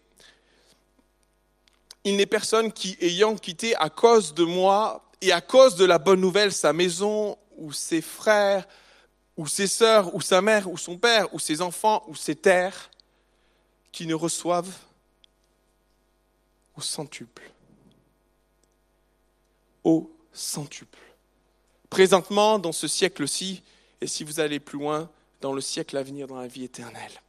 [2.03, 5.99] il n'est personne qui, ayant quitté à cause de moi et à cause de la
[5.99, 8.67] bonne nouvelle sa maison ou ses frères
[9.41, 12.91] ou ses sœurs ou sa mère ou son père ou ses enfants ou ses terres,
[13.91, 14.77] qui ne reçoivent
[16.77, 17.51] au centuple
[19.83, 20.99] au centuple.
[21.89, 23.63] Présentement, dans ce siècle-ci,
[24.03, 27.23] et si vous allez plus loin, dans le siècle à venir, dans la vie éternelle.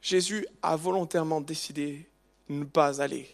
[0.00, 2.08] Jésus a volontairement décidé
[2.48, 3.28] de ne pas aller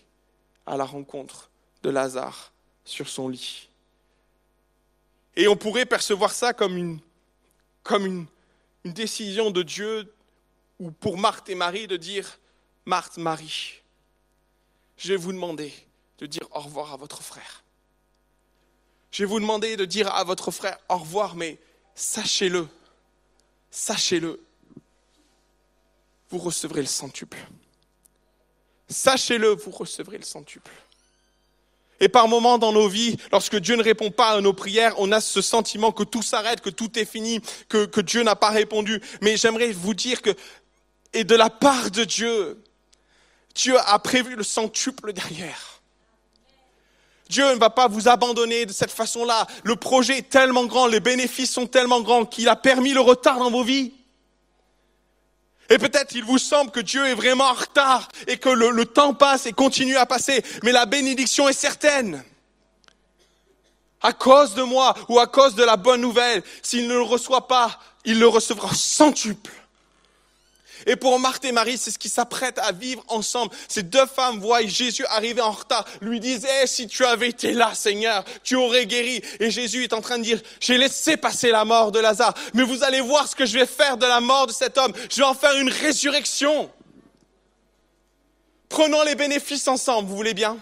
[0.66, 1.50] à la rencontre
[1.84, 2.52] de Lazare
[2.84, 3.65] sur son lit.
[5.36, 8.26] Et on pourrait percevoir ça comme une,
[8.84, 10.12] décision de Dieu,
[10.78, 12.38] ou pour Marthe et Marie, de dire,
[12.86, 13.82] Marthe, Marie,
[14.96, 15.72] je vais vous demander
[16.18, 17.64] de dire au revoir à votre frère.
[19.10, 21.58] Je vais vous demander de dire à votre frère au revoir, mais
[21.94, 22.66] sachez-le,
[23.70, 24.40] sachez-le,
[26.30, 27.38] vous recevrez le centuple.
[28.88, 30.70] Sachez-le, vous recevrez le centuple.
[32.00, 35.12] Et par moments dans nos vies, lorsque Dieu ne répond pas à nos prières, on
[35.12, 38.50] a ce sentiment que tout s'arrête, que tout est fini, que, que Dieu n'a pas
[38.50, 39.00] répondu.
[39.22, 40.30] Mais j'aimerais vous dire que,
[41.14, 42.62] et de la part de Dieu,
[43.54, 45.80] Dieu a prévu le centuple derrière.
[47.28, 49.46] Dieu ne va pas vous abandonner de cette façon-là.
[49.64, 53.38] Le projet est tellement grand, les bénéfices sont tellement grands qu'il a permis le retard
[53.38, 53.92] dans vos vies.
[55.70, 59.14] Et peut-être il vous semble que Dieu est vraiment en retard et que le, temps
[59.14, 62.22] passe et continue à passer, mais la bénédiction est certaine.
[64.00, 67.48] À cause de moi ou à cause de la bonne nouvelle, s'il ne le reçoit
[67.48, 69.52] pas, il le recevra centuple.
[70.86, 73.52] Et pour Marthe et Marie, c'est ce qui s'apprête à vivre ensemble.
[73.68, 77.52] Ces deux femmes voient Jésus arriver en retard, lui disent, eh, si tu avais été
[77.52, 79.20] là, Seigneur, tu aurais guéri.
[79.40, 82.62] Et Jésus est en train de dire, j'ai laissé passer la mort de Lazare, mais
[82.62, 84.92] vous allez voir ce que je vais faire de la mort de cet homme.
[85.10, 86.70] Je vais en faire une résurrection.
[88.68, 90.56] Prenons les bénéfices ensemble, vous voulez bien?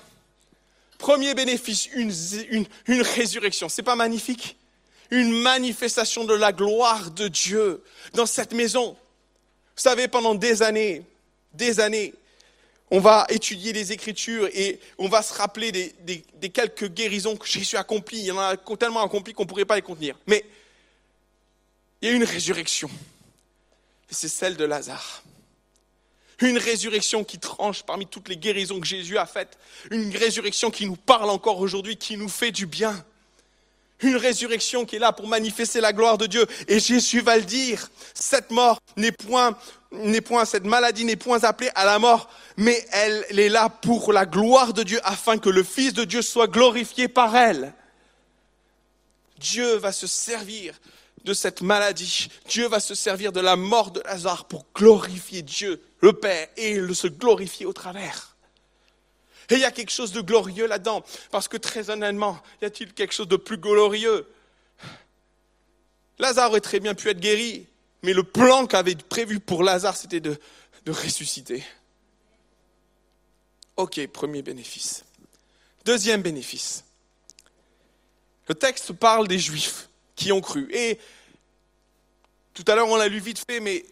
[0.98, 2.12] Premier bénéfice, une,
[2.50, 3.68] une, une résurrection.
[3.68, 4.56] C'est pas magnifique?
[5.10, 7.82] Une manifestation de la gloire de Dieu
[8.14, 8.96] dans cette maison.
[9.76, 11.02] Vous savez, pendant des années,
[11.52, 12.14] des années,
[12.90, 17.76] on va étudier les Écritures et on va se rappeler des, quelques guérisons que Jésus
[17.76, 18.18] a accomplies.
[18.18, 20.16] Il y en a tellement accomplies qu'on ne pourrait pas les contenir.
[20.26, 20.44] Mais
[22.00, 22.88] il y a une résurrection.
[24.10, 25.22] Et c'est celle de Lazare.
[26.40, 29.58] Une résurrection qui tranche parmi toutes les guérisons que Jésus a faites.
[29.90, 33.04] Une résurrection qui nous parle encore aujourd'hui, qui nous fait du bien.
[34.00, 36.46] Une résurrection qui est là pour manifester la gloire de Dieu.
[36.68, 37.90] Et Jésus va le dire.
[38.12, 39.56] Cette mort n'est point,
[39.92, 44.12] n'est point, cette maladie n'est point appelée à la mort, mais elle, est là pour
[44.12, 47.72] la gloire de Dieu afin que le Fils de Dieu soit glorifié par elle.
[49.38, 50.74] Dieu va se servir
[51.24, 52.28] de cette maladie.
[52.48, 56.78] Dieu va se servir de la mort de Lazare pour glorifier Dieu, le Père, et
[56.92, 58.33] se glorifier au travers.
[59.50, 62.92] Et il y a quelque chose de glorieux là-dedans, parce que très honnêtement, y a-t-il
[62.92, 64.26] quelque chose de plus glorieux?
[66.18, 67.66] Lazare aurait très bien pu être guéri,
[68.02, 70.38] mais le plan qu'avait prévu pour Lazare, c'était de,
[70.86, 71.64] ressusciter.
[73.76, 75.04] Ok, premier bénéfice.
[75.84, 76.84] Deuxième bénéfice.
[78.48, 80.68] Le texte parle des Juifs qui ont cru.
[80.72, 80.98] Et
[82.52, 83.84] tout à l'heure, on l'a lu vite fait, mais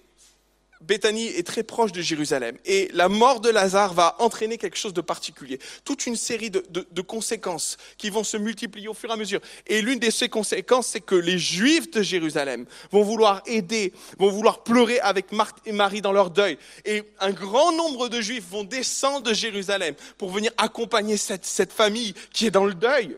[0.82, 2.56] Béthanie est très proche de Jérusalem.
[2.64, 5.58] Et la mort de Lazare va entraîner quelque chose de particulier.
[5.84, 9.16] Toute une série de, de, de, conséquences qui vont se multiplier au fur et à
[9.16, 9.40] mesure.
[9.66, 14.30] Et l'une de ces conséquences, c'est que les Juifs de Jérusalem vont vouloir aider, vont
[14.30, 16.58] vouloir pleurer avec Marthe et Marie dans leur deuil.
[16.84, 21.72] Et un grand nombre de Juifs vont descendre de Jérusalem pour venir accompagner cette, cette
[21.72, 23.16] famille qui est dans le deuil.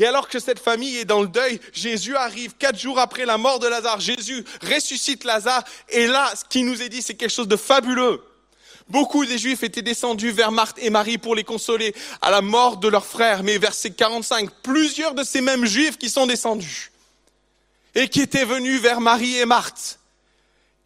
[0.00, 3.36] Et alors que cette famille est dans le deuil, Jésus arrive quatre jours après la
[3.36, 4.00] mort de Lazare.
[4.00, 5.62] Jésus ressuscite Lazare.
[5.90, 8.24] Et là, ce qui nous est dit, c'est quelque chose de fabuleux.
[8.88, 12.78] Beaucoup des Juifs étaient descendus vers Marthe et Marie pour les consoler à la mort
[12.78, 13.42] de leur frère.
[13.42, 16.90] Mais verset 45, plusieurs de ces mêmes Juifs qui sont descendus
[17.94, 19.98] et qui étaient venus vers Marie et Marthe,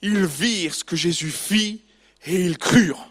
[0.02, 1.82] ils virent ce que Jésus fit
[2.26, 3.08] et ils crurent.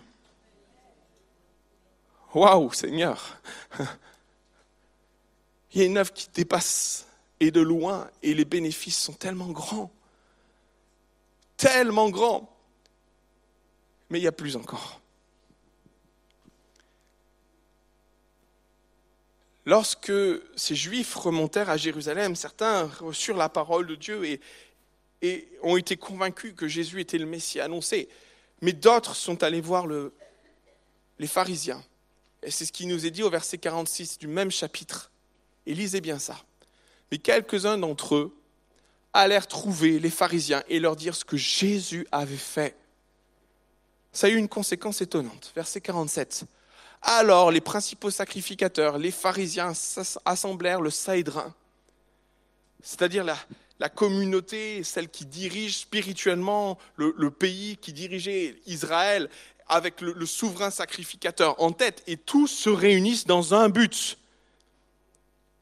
[2.33, 3.39] Waouh, Seigneur.
[5.73, 7.07] Il y a une œuvre qui dépasse
[7.39, 9.91] et de loin, et les bénéfices sont tellement grands,
[11.57, 12.49] tellement grands.
[14.09, 15.01] Mais il y a plus encore.
[19.65, 20.11] Lorsque
[20.55, 24.39] ces Juifs remontèrent à Jérusalem, certains reçurent la parole de Dieu et,
[25.61, 28.09] ont été convaincus que Jésus était le Messie annoncé.
[28.61, 30.13] Mais d'autres sont allés voir le,
[31.17, 31.81] les pharisiens.
[32.41, 35.12] Et c'est ce qui nous est dit au verset 46 du même chapitre.
[35.65, 36.37] Et lisez bien ça.
[37.11, 38.35] Mais quelques-uns d'entre eux
[39.13, 42.75] allèrent trouver les pharisiens et leur dire ce que Jésus avait fait.
[44.11, 45.51] Ça a eu une conséquence étonnante.
[45.55, 46.45] Verset 47.
[47.01, 49.73] Alors les principaux sacrificateurs, les pharisiens,
[50.25, 51.53] assemblèrent le Saïdrin,
[52.81, 53.37] c'est-à-dire la,
[53.79, 59.29] la, communauté, celle qui dirige spirituellement le, pays, qui dirigeait Israël,
[59.67, 64.17] avec le souverain sacrificateur en tête, et tous se réunissent dans un but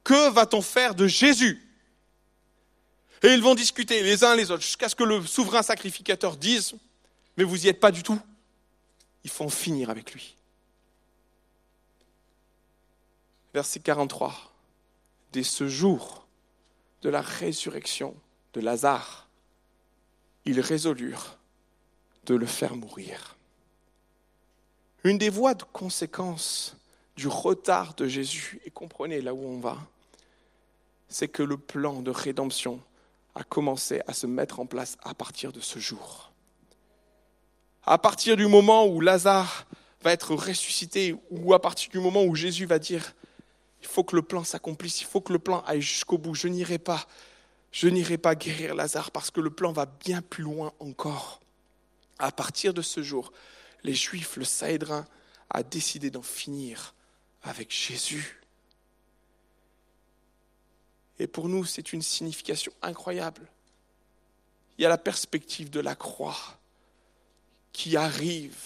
[0.03, 1.61] que va-t-on faire de Jésus?
[3.23, 6.73] Et ils vont discuter les uns les autres jusqu'à ce que le souverain sacrificateur dise,
[7.37, 8.19] mais vous n'y êtes pas du tout.
[9.23, 10.35] Il faut en finir avec lui.
[13.53, 14.51] Verset 43.
[15.33, 16.25] Dès ce jour
[17.01, 18.15] de la résurrection
[18.53, 19.27] de Lazare,
[20.45, 21.37] ils résolurent
[22.25, 23.35] de le faire mourir.
[25.03, 26.75] Une des voies de conséquence
[27.21, 29.77] du retard de Jésus, et comprenez là où on va,
[31.07, 32.81] c'est que le plan de rédemption
[33.35, 36.31] a commencé à se mettre en place à partir de ce jour.
[37.85, 39.67] À partir du moment où Lazare
[40.01, 43.13] va être ressuscité, ou à partir du moment où Jésus va dire,
[43.81, 46.47] il faut que le plan s'accomplisse, il faut que le plan aille jusqu'au bout, je
[46.47, 47.05] n'irai pas,
[47.71, 51.39] je n'irai pas guérir Lazare parce que le plan va bien plus loin encore.
[52.17, 53.31] À partir de ce jour,
[53.83, 55.05] les Juifs, le Sahédrin,
[55.51, 56.95] a décidé d'en finir
[57.43, 58.41] avec Jésus.
[61.19, 63.47] Et pour nous, c'est une signification incroyable.
[64.77, 66.59] Il y a la perspective de la croix
[67.71, 68.57] qui arrive.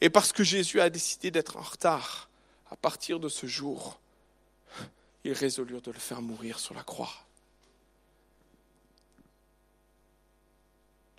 [0.00, 2.28] Et parce que Jésus a décidé d'être en retard,
[2.70, 4.00] à partir de ce jour,
[5.24, 7.28] ils résolurent de le faire mourir sur la croix.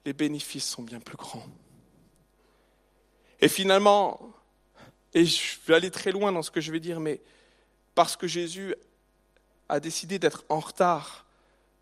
[0.10, 1.46] les bénéfices sont bien plus grands.
[3.42, 4.34] Et finalement,
[5.14, 7.22] et je vais aller très loin dans ce que je vais dire, mais
[7.96, 8.76] parce que Jésus
[9.68, 11.26] a décidé d'être en retard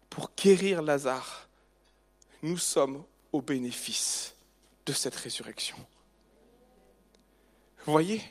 [0.09, 1.47] pour guérir Lazare,
[2.41, 4.35] nous sommes au bénéfice
[4.85, 5.77] de cette résurrection.
[7.85, 8.21] Vous voyez?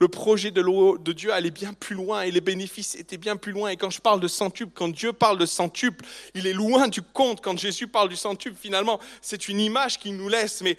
[0.00, 0.62] Le projet de,
[0.98, 3.70] de, Dieu allait bien plus loin et les bénéfices étaient bien plus loin.
[3.70, 7.02] Et quand je parle de centuple, quand Dieu parle de centuple, il est loin du
[7.02, 7.40] compte.
[7.40, 10.76] Quand Jésus parle du centuple, finalement, c'est une image qu'il nous laisse, mais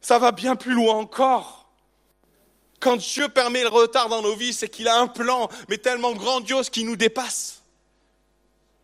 [0.00, 1.61] ça va bien plus loin encore.
[2.82, 6.12] Quand Dieu permet le retard dans nos vies, c'est qu'il a un plan, mais tellement
[6.14, 7.62] grandiose qu'il nous dépasse.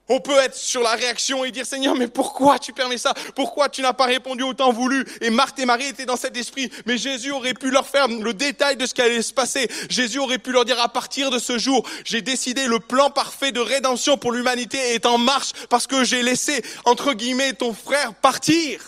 [0.09, 3.12] On peut être sur la réaction et dire Seigneur, mais pourquoi tu permets ça?
[3.34, 5.05] Pourquoi tu n'as pas répondu au temps voulu?
[5.20, 6.70] Et Marthe et Marie étaient dans cet esprit.
[6.86, 9.68] Mais Jésus aurait pu leur faire le détail de ce qui allait se passer.
[9.90, 13.51] Jésus aurait pu leur dire à partir de ce jour, j'ai décidé le plan parfait
[13.51, 18.14] de rédemption pour l'humanité est en marche parce que j'ai laissé, entre guillemets, ton frère
[18.14, 18.80] partir.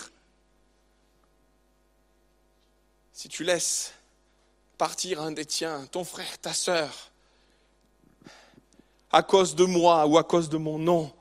[3.12, 3.92] Si tu laisses
[4.80, 7.10] partir un des tiens, ton frère, ta sœur,
[9.12, 11.12] à cause de moi ou à cause de mon nom,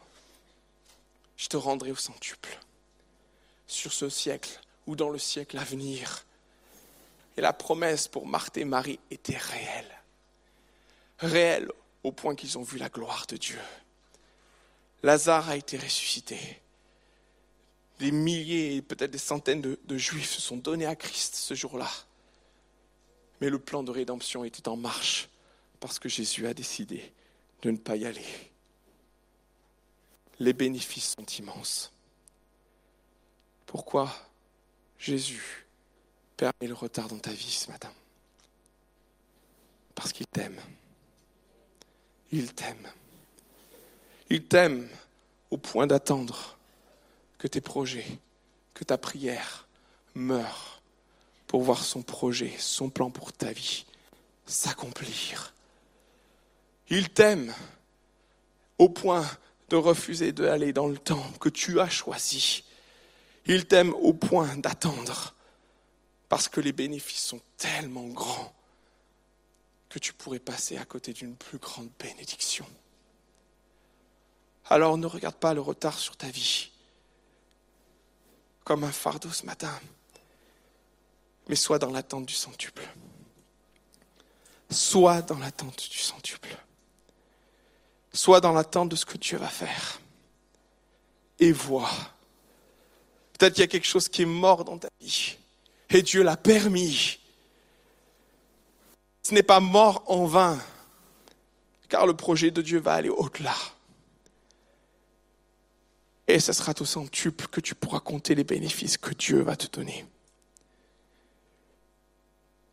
[1.35, 2.57] je te rendrai au centuple
[3.67, 6.25] sur ce siècle ou dans le siècle à venir.
[7.35, 10.03] Et la promesse pour Marthe et Marie était réelle.
[11.17, 11.69] Réelle
[12.03, 13.59] au point qu'ils ont vu la gloire de Dieu.
[15.03, 16.61] Lazare a été ressuscité.
[17.99, 21.89] Des milliers peut-être des centaines de, de, Juifs se sont donnés à Christ ce jour-là.
[23.41, 25.29] Mais le plan de rédemption était en marche
[25.79, 27.13] parce que Jésus a décidé
[27.61, 28.25] de ne pas y aller.
[30.39, 31.91] Les bénéfices sont immenses.
[33.65, 34.13] Pourquoi
[34.97, 35.67] Jésus
[36.37, 37.91] permet le retard dans ta vie ce matin?
[39.95, 40.59] Parce qu'il t'aime.
[42.31, 42.87] Il t'aime.
[44.29, 44.87] Il t'aime
[45.51, 46.57] au point d'attendre
[47.37, 48.19] que tes projets,
[48.73, 49.67] que ta prière
[50.13, 50.78] meurent
[51.49, 53.83] pour voir son projet, son plan pour ta vie
[54.45, 55.55] s'accomplir.
[56.89, 57.51] Il t'aime
[58.77, 59.27] au point
[59.69, 62.63] de refuser d'aller dans le temps que tu as choisi.
[63.47, 65.33] Il t'aime au point d'attendre
[66.29, 68.53] parce que les bénéfices sont tellement grands
[69.89, 72.67] que tu pourrais passer à côté d'une plus grande bénédiction.
[74.65, 76.69] Alors ne regarde pas le retard sur ta vie
[78.63, 79.73] comme un fardeau ce matin,
[81.49, 82.87] mais sois dans l'attente du centuple.
[84.69, 86.55] Sois dans l'attente du centuple.
[88.13, 89.99] Sois dans l'attente de ce que Dieu va faire.
[91.39, 91.89] Et vois.
[93.33, 95.37] Peut-être qu'il y a quelque chose qui est mort dans ta vie.
[95.89, 97.17] Et Dieu l'a permis.
[99.23, 100.61] Ce n'est pas mort en vain.
[101.87, 103.55] Car le projet de Dieu va aller au-delà.
[106.27, 109.65] Et ce sera au centuple que tu pourras compter les bénéfices que Dieu va te
[109.65, 110.05] donner.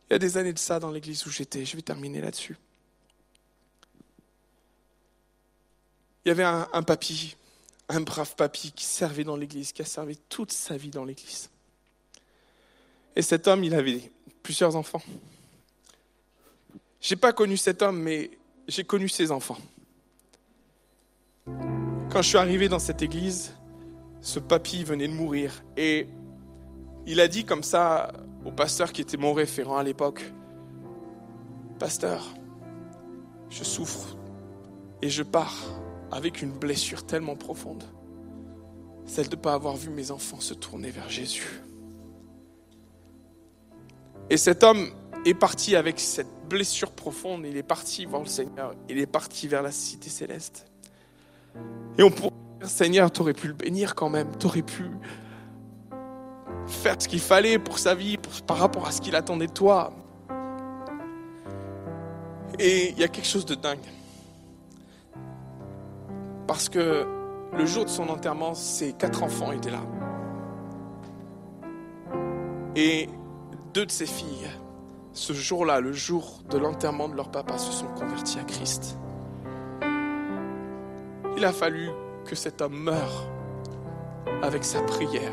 [0.09, 2.57] Il y a des années de ça dans l'église où j'étais, je vais terminer là-dessus.
[6.23, 7.35] Il y avait un, un papy,
[7.89, 11.49] un brave papy qui servait dans l'église, qui a servi toute sa vie dans l'église.
[13.15, 14.11] Et cet homme, il avait
[14.43, 15.01] plusieurs enfants.
[17.01, 18.31] J'ai pas connu cet homme, mais
[18.67, 19.57] j'ai connu ses enfants.
[21.45, 23.53] Quand je suis arrivé dans cette église,
[24.21, 26.07] ce papy venait de mourir et
[27.07, 28.11] il a dit comme ça
[28.45, 30.23] au pasteur qui était mon référent à l'époque,
[31.79, 32.33] Pasteur,
[33.49, 34.17] je souffre
[35.01, 35.55] et je pars
[36.11, 37.83] avec une blessure tellement profonde,
[39.05, 41.61] celle de ne pas avoir vu mes enfants se tourner vers Jésus.
[44.29, 44.89] Et cet homme
[45.25, 49.47] est parti avec cette blessure profonde, il est parti voir le Seigneur, il est parti
[49.47, 50.65] vers la cité céleste.
[51.97, 54.89] Et on pourrait dire, Seigneur, tu aurais pu le bénir quand même, tu aurais pu
[56.67, 59.91] faire ce qu'il fallait pour sa vie, par rapport à ce qu'il attendait de toi.
[62.59, 63.79] Et il y a quelque chose de dingue.
[66.47, 67.05] Parce que
[67.53, 69.81] le jour de son enterrement, ses quatre enfants étaient là.
[72.75, 73.09] Et
[73.73, 74.49] deux de ses filles,
[75.13, 78.97] ce jour-là, le jour de l'enterrement de leur papa, se sont convertis à Christ.
[81.35, 81.89] Il a fallu
[82.25, 83.27] que cet homme meure
[84.41, 85.31] avec sa prière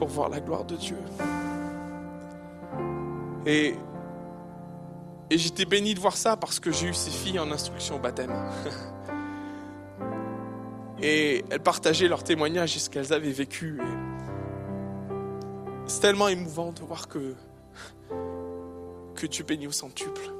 [0.00, 0.96] pour voir la gloire de Dieu.
[3.44, 3.74] Et,
[5.28, 7.98] et j'étais béni de voir ça parce que j'ai eu ces filles en instruction au
[7.98, 8.32] baptême.
[11.02, 13.78] et elles partageaient leurs témoignages et ce qu'elles avaient vécu.
[15.86, 17.34] C'est tellement émouvant de voir que,
[19.16, 20.32] que Dieu bénit au centuple.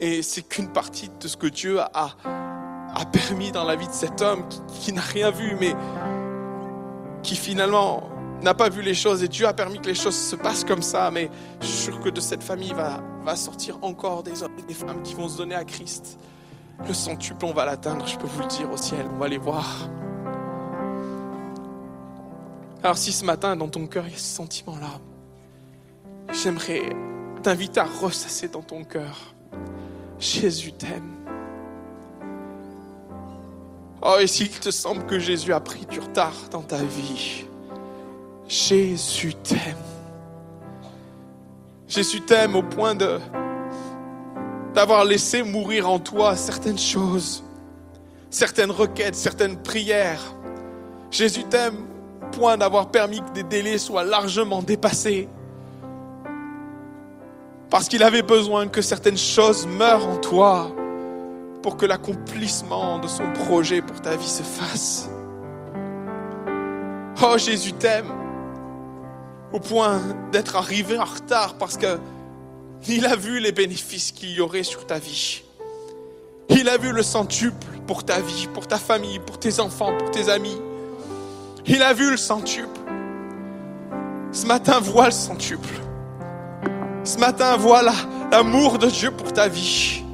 [0.00, 3.92] Et c'est qu'une partie de ce que Dieu a, a permis dans la vie de
[3.92, 4.42] cet homme
[4.80, 5.72] qui, n'a rien vu, mais
[7.26, 8.04] qui finalement
[8.40, 10.80] n'a pas vu les choses et Dieu a permis que les choses se passent comme
[10.80, 11.28] ça, mais
[11.60, 14.74] je suis sûr que de cette famille va, va sortir encore des hommes et des
[14.74, 16.20] femmes qui vont se donner à Christ.
[16.86, 19.38] Le centuple, on va l'atteindre, je peux vous le dire au ciel, on va les
[19.38, 19.66] voir.
[22.84, 25.00] Alors si ce matin, dans ton cœur, il y a ce sentiment-là,
[26.32, 26.90] j'aimerais
[27.42, 29.34] t'inviter à ressasser dans ton cœur.
[30.20, 31.25] Jésus t'aime.
[34.08, 37.44] Oh, et s'il te semble que Jésus a pris du retard dans ta vie,
[38.46, 39.74] Jésus t'aime.
[41.88, 42.94] Jésus t'aime au point
[44.74, 47.42] d'avoir laissé mourir en toi certaines choses,
[48.30, 50.22] certaines requêtes, certaines prières.
[51.10, 51.74] Jésus t'aime
[52.22, 55.28] au point d'avoir permis que des délais soient largement dépassés.
[57.70, 60.70] Parce qu'il avait besoin que certaines choses meurent en toi
[61.66, 65.10] pour que l'accomplissement de son projet pour ta vie se fasse.
[67.20, 68.06] Oh Jésus t'aime
[69.52, 70.00] au point
[70.30, 71.98] d'être arrivé en retard parce que
[72.86, 75.42] il a vu les bénéfices qu'il y aurait sur ta vie.
[76.50, 80.12] Il a vu le centuple pour ta vie, pour ta famille, pour tes enfants, pour
[80.12, 80.60] tes amis.
[81.66, 82.78] Il a vu le centuple.
[84.30, 85.74] Ce matin, vois le centuple.
[87.02, 87.94] Ce matin, voilà
[88.30, 90.05] l'amour de Dieu pour ta vie.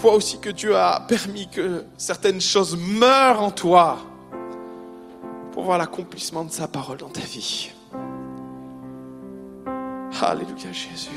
[0.00, 3.98] Vois aussi que Dieu a permis que certaines choses meurent en toi
[5.52, 7.70] pour voir l'accomplissement de sa parole dans ta vie.
[10.22, 11.10] Alléluia Jésus.